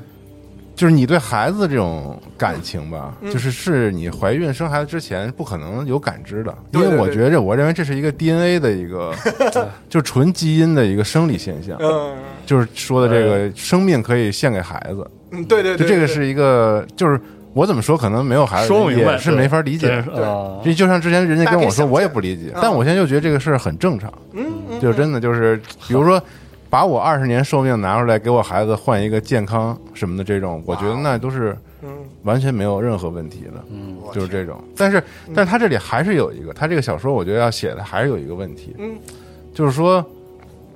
[0.73, 3.31] 就是你对孩子这种感情吧，嗯。
[3.31, 9.13] 就是是你怀孕生孩子之前不可能有感知的，因为我觉着，我认为这是一个 DNA 的一个，
[9.89, 12.15] 就是纯基因的一个生理现象，嗯。
[12.47, 17.19] 就是说的这个生命可以献给孩子，嗯，对对对，对就这个是一个，就是
[17.53, 19.87] 我怎么说，可能没有孩子说不明白也是没法理解。
[20.13, 26.21] 对啊，这就像之前人家跟我说，我也不理解嗯，但我现在就觉得这个事儿很正常，嗯嗯，就真的就是，比如说。
[26.71, 31.89] 把我二十年寿命拿出来给我孩子换一个健康什么的这种，我觉得那都是嗯。
[32.23, 34.55] 完全没有任何问题的，嗯，就是这种。
[34.77, 35.03] 但是，
[35.35, 38.95] 但是他这里还是有一个，他这个小说我觉得要写的还是有一个问题，嗯。
[39.53, 40.01] 就是说，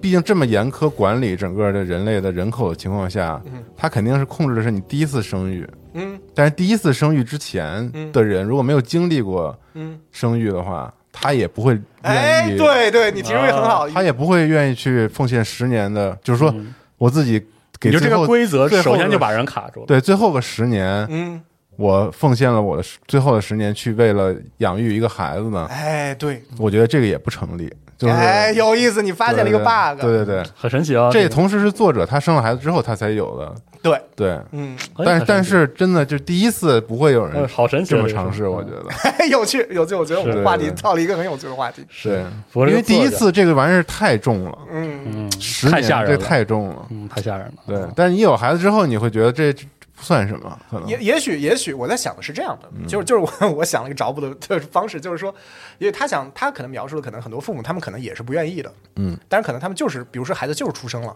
[0.02, 5.66] 毕竟这么严苛管理整个的人类的人口的情况下嗯，他肯定是控制的是你第一次生育，
[5.96, 6.20] 嗯。
[6.36, 16.74] 但是第一次生育之前嗯的人如果没有经历过嗯，生育的话，他也不会哎，愿意，对对，你提出也很好，他也不会愿意去奉献十年的，就是说嗯。
[16.98, 17.38] 我自己
[17.78, 19.86] 给你就这最后个规则，最后的首先就把人卡住了。
[19.86, 21.42] 对最后个十年，嗯，
[21.76, 31.10] 我奉献了我的十最后的十年去为了养育一个孩子呢，哎对，我觉得这个也不成立，就是哎有意思，你发现了一个 bug，对对对，很神奇啊！
[31.12, 38.84] 这同时是作者他生了孩子之后他才有的，对，对，嗯，哎但是但是真的就第一次不会有呃人好神奇啊这么尝试，我觉得。
[39.18, 42.24] 哎有趣有趣，我觉得我们话题到了一个很有趣的话题，对，
[42.68, 45.02] 因为第一次这个玩意儿太重了，嗯。
[45.06, 47.54] 嗯，十年这太吓人这，太重了，嗯，太吓人了。
[47.66, 49.64] 对，但是你有孩子之后，你会觉得这这
[49.96, 50.88] 不算什么，可能。
[50.90, 55.34] 也也许也许我在想的是这样的，就是就是我 我想了一个找补的方式，就是说，
[55.78, 61.16] 因为他想他可能描述的可能很多父母他们可能也是不愿意的，嗯，但是可能他们就是比如说孩子就是出生了，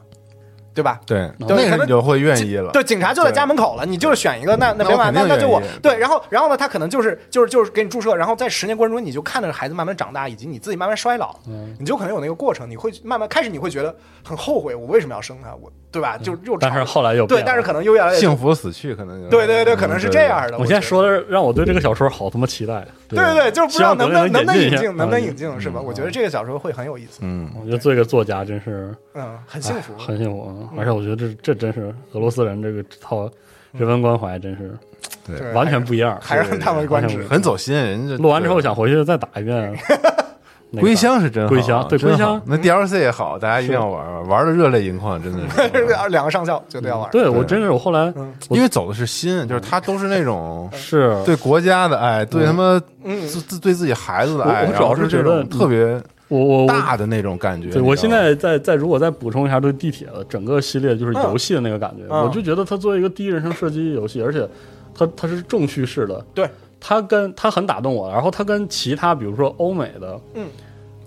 [0.79, 0.97] 对吧？
[1.05, 16.17] 对，对可能那个你就会愿意了，对，警察就在家门口了，你就是选一个，那那没办法，那那那就我对，然后然后呢，他可能就是就是就是给你注射，然后在十年过程中，你就看着孩子慢慢长大，以及你自己慢慢衰老，嗯你就可能有那个过程，你会慢慢开始你会觉得很后悔，我为什么要生他，我对吧？
[16.17, 20.57] 就又嗯但是后来又对，但是可能又越来越幸福死去，可能对对对，可能嗯是这样的。
[20.57, 22.87] 我现在说的让我对这个小说好他妈期待。
[23.09, 25.81] 对对对，就是不知道能不能能不能引进，能不能嗯引进，是吧？
[25.81, 29.93] 我觉得这个小说会很有意思，嗯，我觉得做一个作家真是嗯，很幸福。
[29.97, 30.68] 很幸福，啊！
[30.77, 33.29] 而且我觉得这这真是俄罗斯人这个套
[33.71, 34.71] 人文关怀真是
[35.25, 36.17] 对完全不一样。
[36.21, 37.23] 还是很叹为观止。
[37.23, 39.73] 很走心，人家录完之后想回去再打一遍。
[40.79, 45.83] 归乡是真好，归乡对归乡那 DLC 也好，大家一定要玩玩，玩的热泪盈眶，真的是。
[46.09, 47.09] 两个上校绝对要玩。
[47.09, 48.13] 对我真是我后来
[48.51, 55.99] 因为走的是心，就是他都是那种 是对国家的爱，对他妈嗯自自对自己孩子的爱，我我主要是这觉得种特别
[56.29, 57.69] 我我我大的那种感觉。
[57.69, 62.23] 对，我现在再再如果再补充一下对地铁的整个系列就是游戏的那个感觉，嗯。
[62.23, 64.47] 我就觉得它作为一个第一人称射击游戏，而且
[64.95, 66.49] 它它是重叙事的，对，
[66.79, 70.47] 它跟它很打动我，然后它跟其他比如说欧美的嗯。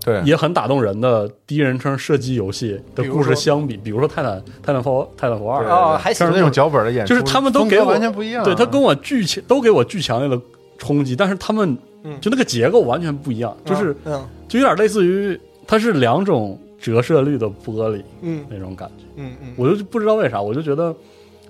[0.05, 0.21] 对。
[0.25, 8.43] 也很打动人的第一人称射击游戏的故事相比，比如说泰坦泰坦佛泰坦佛二，哦，还行就是那种脚本的演出，就是他们都给我完全不一样。
[8.43, 10.37] 对他跟我巨强都给我巨强烈的
[10.83, 12.21] 冲击，但是他们嗯。
[12.21, 14.21] 就那个结构完全不一样，就是嗯。
[14.49, 18.45] 就有点类似于它是两种折射率的玻璃嗯。
[18.51, 19.05] 那种感觉。
[19.15, 19.55] 嗯嗯。
[19.57, 20.93] 我就不知道为啥，我就觉得，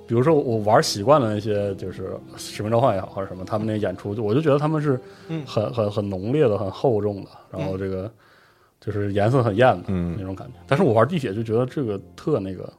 [0.06, 5.42] 比如说我玩习惯了那些就是《使命召唤》也好或者什么，他们那演出，就我就觉得他们是嗯。
[5.46, 8.10] 很很很浓烈的、很厚重的，然后这个
[8.78, 10.14] 就是颜色很艳的嗯。
[10.18, 10.54] 那种感觉。
[10.68, 12.70] 但是我玩地铁就觉得这个特那个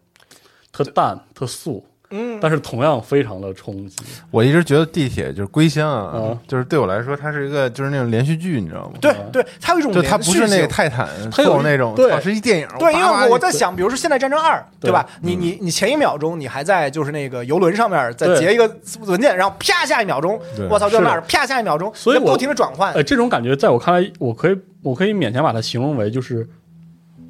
[0.72, 1.84] 特淡、特素，
[2.16, 3.96] 嗯，但是同样非常的冲击。
[4.30, 8.94] 我一直觉得地铁就是归乡啊嗯，就是对我来说，它是一个就是那种连续剧，你知道吗？
[9.02, 12.68] 对对，它有一种就它不是那个连续性泰坦它有做那种，对操是一电影。
[12.78, 15.04] 对，因为叭叭我我在想，比如说《现代战争二》，对吧？
[15.22, 18.72] 你你你前一秒钟你还在就是那个游轮上面再对截一个
[19.08, 23.04] 文件，然后啪下一秒钟对，我操，就是那儿啪下一秒钟，所以我不停的转换呃，。
[23.04, 26.48] 这种感觉在我看来，我可以我可以勉强把它形容为就是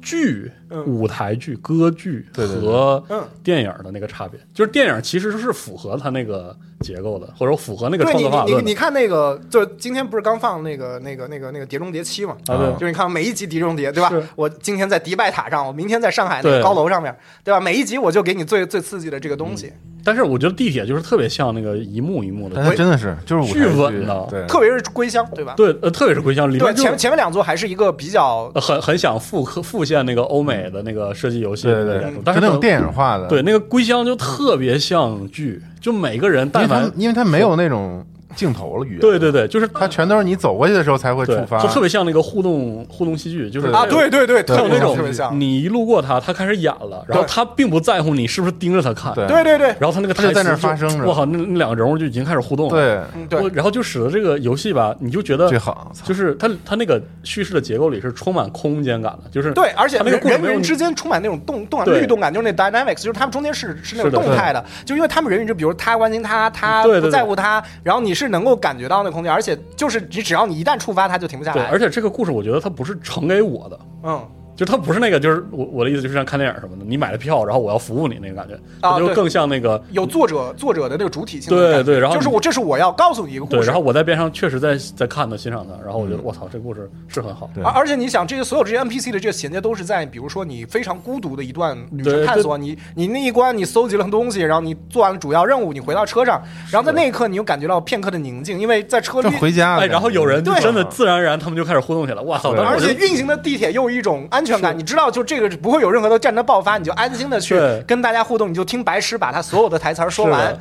[0.02, 4.38] 剧、嗯舞台剧、歌剧和嗯电影的那个差别。
[4.52, 12.34] 就是电影其实是符合它那个结构的，或者符合那个创对你作法论你你你看那个，就是今天不是刚放那个那个那个那个《碟中谍七》嘛？
[12.46, 14.12] 啊，对啊就是你看每一集《碟中谍》，对吧？
[14.36, 17.60] 我今天在迪拜塔上，我明天在上海那个高楼上面，对吧？
[17.60, 19.72] 每一集我就给你最最刺激的这个东西。
[20.06, 25.54] 但是我觉得地铁就是特别像那个一幕一幕的，真的是就是巨剧稳的对，特别是归乡，对吧？
[25.56, 38.04] 对，呃，特别是归乡里对，面前前面两座还是一个比较呃很很想复刻复现那个欧美的那个射击游戏对对对，但是那种电影化的，对，那个归乡就特别像剧，就每个人但凡因为他没有那种
[38.34, 51.04] 镜头了语言，对对对，就是它全都是你走过去的时候才会触，发，就特别像那个互动互动戏剧，就是对啊，对对对，特别它有那种你一路过他，他开始演了，然后对他并不在乎你是不是盯着他看，对对对对，然后他那个台词他就在那发生着。
[51.04, 53.44] 我靠，那那两个人物就已经开始互动了，对。
[53.52, 71.68] 然后就使得这个游戏吧，你就觉得最好，就是它它那个叙事的结构里是充满空间感的，就是对，而且那个人与人之间充满那种动动感、律动感，就是那 dynamics，就是他们中间是是那种动态的，就因为他们人与人，比如他关心他，他不在乎他，然后你是能够感觉到那空间，而且就是你只要你一旦触发，它就停不下对，来。
[71.68, 74.20] 而且这个故事我觉得它不是呈给我的，嗯，
[74.56, 79.14] 就它不是那个，就是我我的意思就是像看电影什么的，你买了票，然后我要服务你那个感觉，它就啊对。
[79.14, 86.24] 更像那个有作者作者的那个主体性的对对然后就是我这是我要告诉你一个故对，事，然后我在边上确实在在看的欣赏它，然后我觉得嗯。
[86.24, 100.60] 我操，这故事是很好，而而且你想，这些所有这些 NPC 的这个衔接都是在，比如说你非常孤独的一段旅程探索，你你那一关你搜集了很多东西，然后你做完了主要任务，你回到车上，然后在那一刻你又感觉到片刻的宁静，因为在车里就回家哎，然后有人就对。
[100.60, 102.52] 真的自然而然他们就开始互动起来，哇操！
[102.52, 107.82] 而且运行的地铁又有一种安全感，你知道，就这个不会有任何的战争爆发，你就安心的去对。
[107.86, 110.56] 跟大家互动，你就听白痴把他所有的台词儿说完。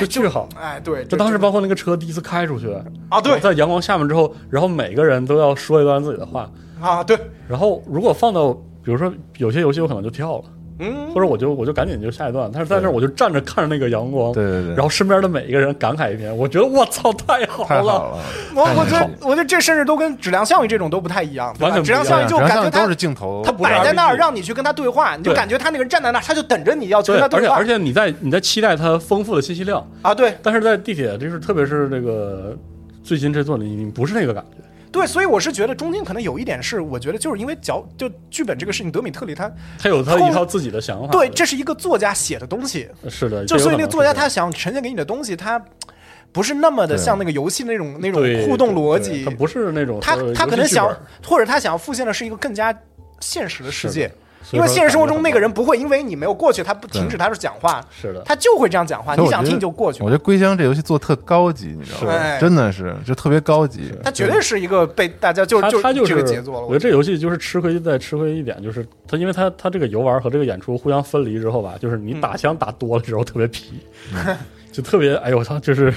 [0.00, 0.48] 就巨好。
[0.58, 2.74] 哎，对，就当时包括那个车第一次开出去
[3.10, 3.38] 啊，对。
[3.38, 6.50] 在阳光下面之后，然后每个人都要说一段自己的话，
[6.80, 10.44] 啊，对，然后如果放到比如说有些游戏我可能就跳了，
[10.78, 18.18] 嗯，或者我就我就赶紧就下一段，但是在那儿我就站着看着那个阳光，对对对，然后身边的每一个人感慨一遍，我觉得我操太好太好了，
[18.54, 27.54] 我我觉得我觉得这甚至都跟质量效应这种都不太一样，完全不一样质量效应就感觉他是镜头，他摆在那儿让你去跟他对话，你就感觉他那个人站在那儿，他就等着你要去，跟他对话。
[27.56, 30.34] 而且而且你在你在期待他丰富的信息量，啊，对。
[30.42, 32.56] 但是在地铁就是特别是这个
[33.02, 34.63] 最新这座里，你不是那个感觉，
[34.94, 41.08] 对，所以我是觉得中间可能有一点是，我觉得就是因为脚就剧本这个事情，德米特里他他有他一套自己的想法。
[41.08, 45.60] 对，这是一个作家写的东西，是的，就所以那个作家他想呈现给你的东西，他
[46.30, 50.88] 不是那么的像那个游戏那种那种互动逻辑他，不是那种他他可能想
[51.26, 52.72] 或者他想要复现的是一个更加
[53.18, 54.08] 现实的世界，
[54.52, 60.10] 因为现实生活中那个人不会因为你没有过去，他不停止他是讲话，是的，他就会这样讲话，你想听就过去我。
[60.10, 62.12] 觉得《归乡》这游戏做特高级，你知道吗？
[62.12, 63.92] 哎真的是就特别高级。
[64.02, 66.60] 它绝对是一个被大家就就就是这个节奏了。
[66.60, 73.80] 我觉得这游戏就是吃亏在吃亏一点，就是它因为它它这个游玩和这个演出互相分离之后吧，就是你打枪打多了之后特别皮，
[74.70, 75.92] 就特别哎呦我操，就是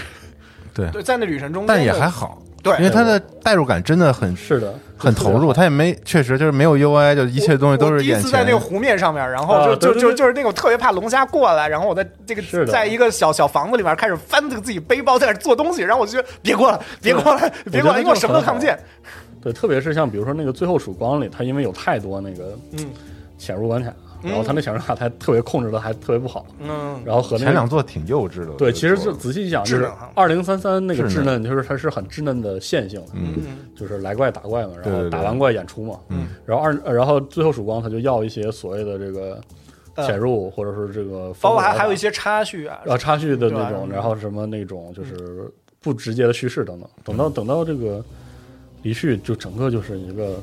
[0.91, 8.57] 对，在那旅程中，但也还好，对，因为他的代入感真的很是的，很投入，他也没确实就是没有 UI，就一切东西都是第一次在那个。
[8.59, 18.77] 湖面上面，然后啊就就对对对就就是那个我特别怕龙虾过来，然后我在这个在一个小小房子里面开始翻这个自己背包，在那做东西，然后我就觉得别过来，别过来，别过来，因为我什么都看不见。
[19.41, 22.89] 对，特别是像比如说那个最后曙光里，它因为有太多那个嗯
[23.37, 39.39] 潜入关卡，然后他那潜入关卡它特别控制的还特别不好，嗯，然后和那个前两座挺幼稚的，对，其实就仔细一想，就是二零三三那个稚稚嫩，就是它是很稚嫩的线性的，嗯，就是来怪打怪嘛，然后打完怪演出嘛，嗯，然后二呃然后最后曙光他就要一些所谓的这个
[39.95, 48.03] 呃潜入或者是这个包括还还有一些插叙啊，啊插叙的那种，然后什么那种就是不直接的叙事等等，等到等到这个
[48.81, 50.41] 离去，就整个就是一个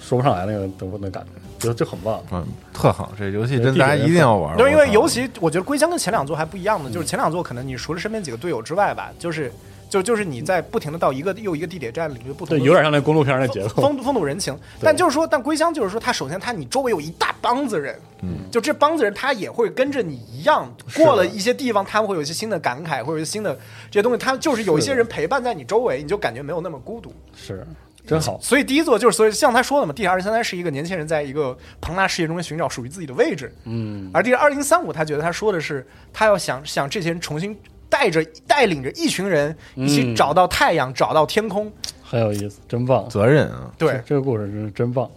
[0.00, 2.22] 说不上来那个等那感觉，就就很棒。
[2.30, 4.56] 嗯，特好，这游戏对真大家一定要玩。
[4.56, 9.52] 对，因为尤其我觉得归乡跟前两座还不一样的，就是前两座可能你除了身边几个队友之外吧，就是
[9.90, 13.68] 就就是你在不停的到一个又一个地铁站里面不同对，有点像那公路片那节奏。
[13.80, 14.56] 风风土人情。
[14.80, 23.58] 但就是说，但归乡就是说，他首先他你周围有一大帮子人，嗯，就这帮子人他也会跟着你一样，过了一些地方，他们会有一些新的感慨，会有一些新的
[23.90, 27.12] 这些东西，他就是有一些人陪伴在你周围，你就感觉没有那么孤独。
[27.34, 27.66] 是，
[28.08, 28.38] 真好。
[28.40, 37.56] 所以第一座就是，所以像他说的嘛，地铁二零三三是一个年轻人在一个庞大世界中寻找属于自己的位置，嗯，而地铁二零三五，他觉得他说的是，他要想想这些人重新
[37.88, 41.70] 带着带领着一群人一起嗯找到太阳，找到天空。
[42.02, 43.06] 很有意思，真棒。
[43.10, 43.70] 责任啊。
[43.76, 45.08] 对这个故事真是真棒。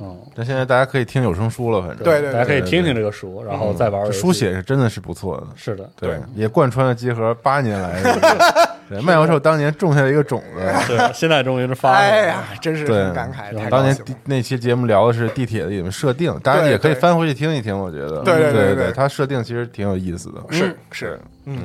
[0.00, 5.46] 嗯，那现在大家可以听有声书了，反正对对大家可以听听这个书，然后再玩书写是真的是不错的。
[5.54, 8.70] 是的，对，也贯穿了集合八年来的。
[8.88, 10.60] 对，麦教授当年种下了一个种子。
[10.88, 11.96] 对，现在终于是发了。
[11.98, 17.76] 哎呀，真是很感慨，太当年那期节目聊的是地铁的里面设定，大家也可以翻回去听一听。
[17.78, 20.40] 我觉得，对对对它设定其实挺有意思的。
[20.50, 21.58] 是是，嗯，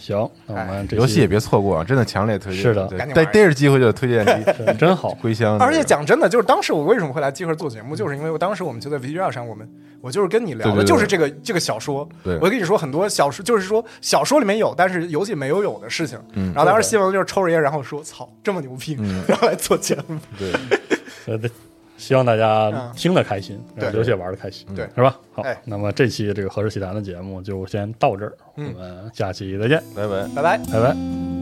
[0.00, 2.62] 行，那我们这游戏也别错过，真的强烈推荐。
[2.62, 4.24] 是的赶紧逮逮着机会就推荐
[4.66, 5.58] 你真好，归乡。
[5.58, 9.68] 而且讲真的，就是当时我为什么会来集合做节目，就是因为我当时我们就在 V G 上，我们
[10.00, 12.08] 我就是跟你聊的，就是这个这个小说。
[12.24, 16.18] 对我跟你说很多小说，就是说小说里面有，但是游戏没有有的事情。
[16.32, 20.18] 嗯然后当时希望就是抽着烟，然后说：“操，这么牛逼！”嗯 然后来做节目。
[20.38, 20.52] 对，
[21.26, 21.50] 呃，对
[22.00, 25.16] 希望大家嗯听得开心，对游戏玩的开心，对是吧？
[25.32, 30.26] 好哎，那么这期这个《何氏奇谈》的节目就先到这儿，我嗯们下期再见，拜拜。
[30.34, 30.58] 拜拜。
[30.72, 31.39] 拜拜。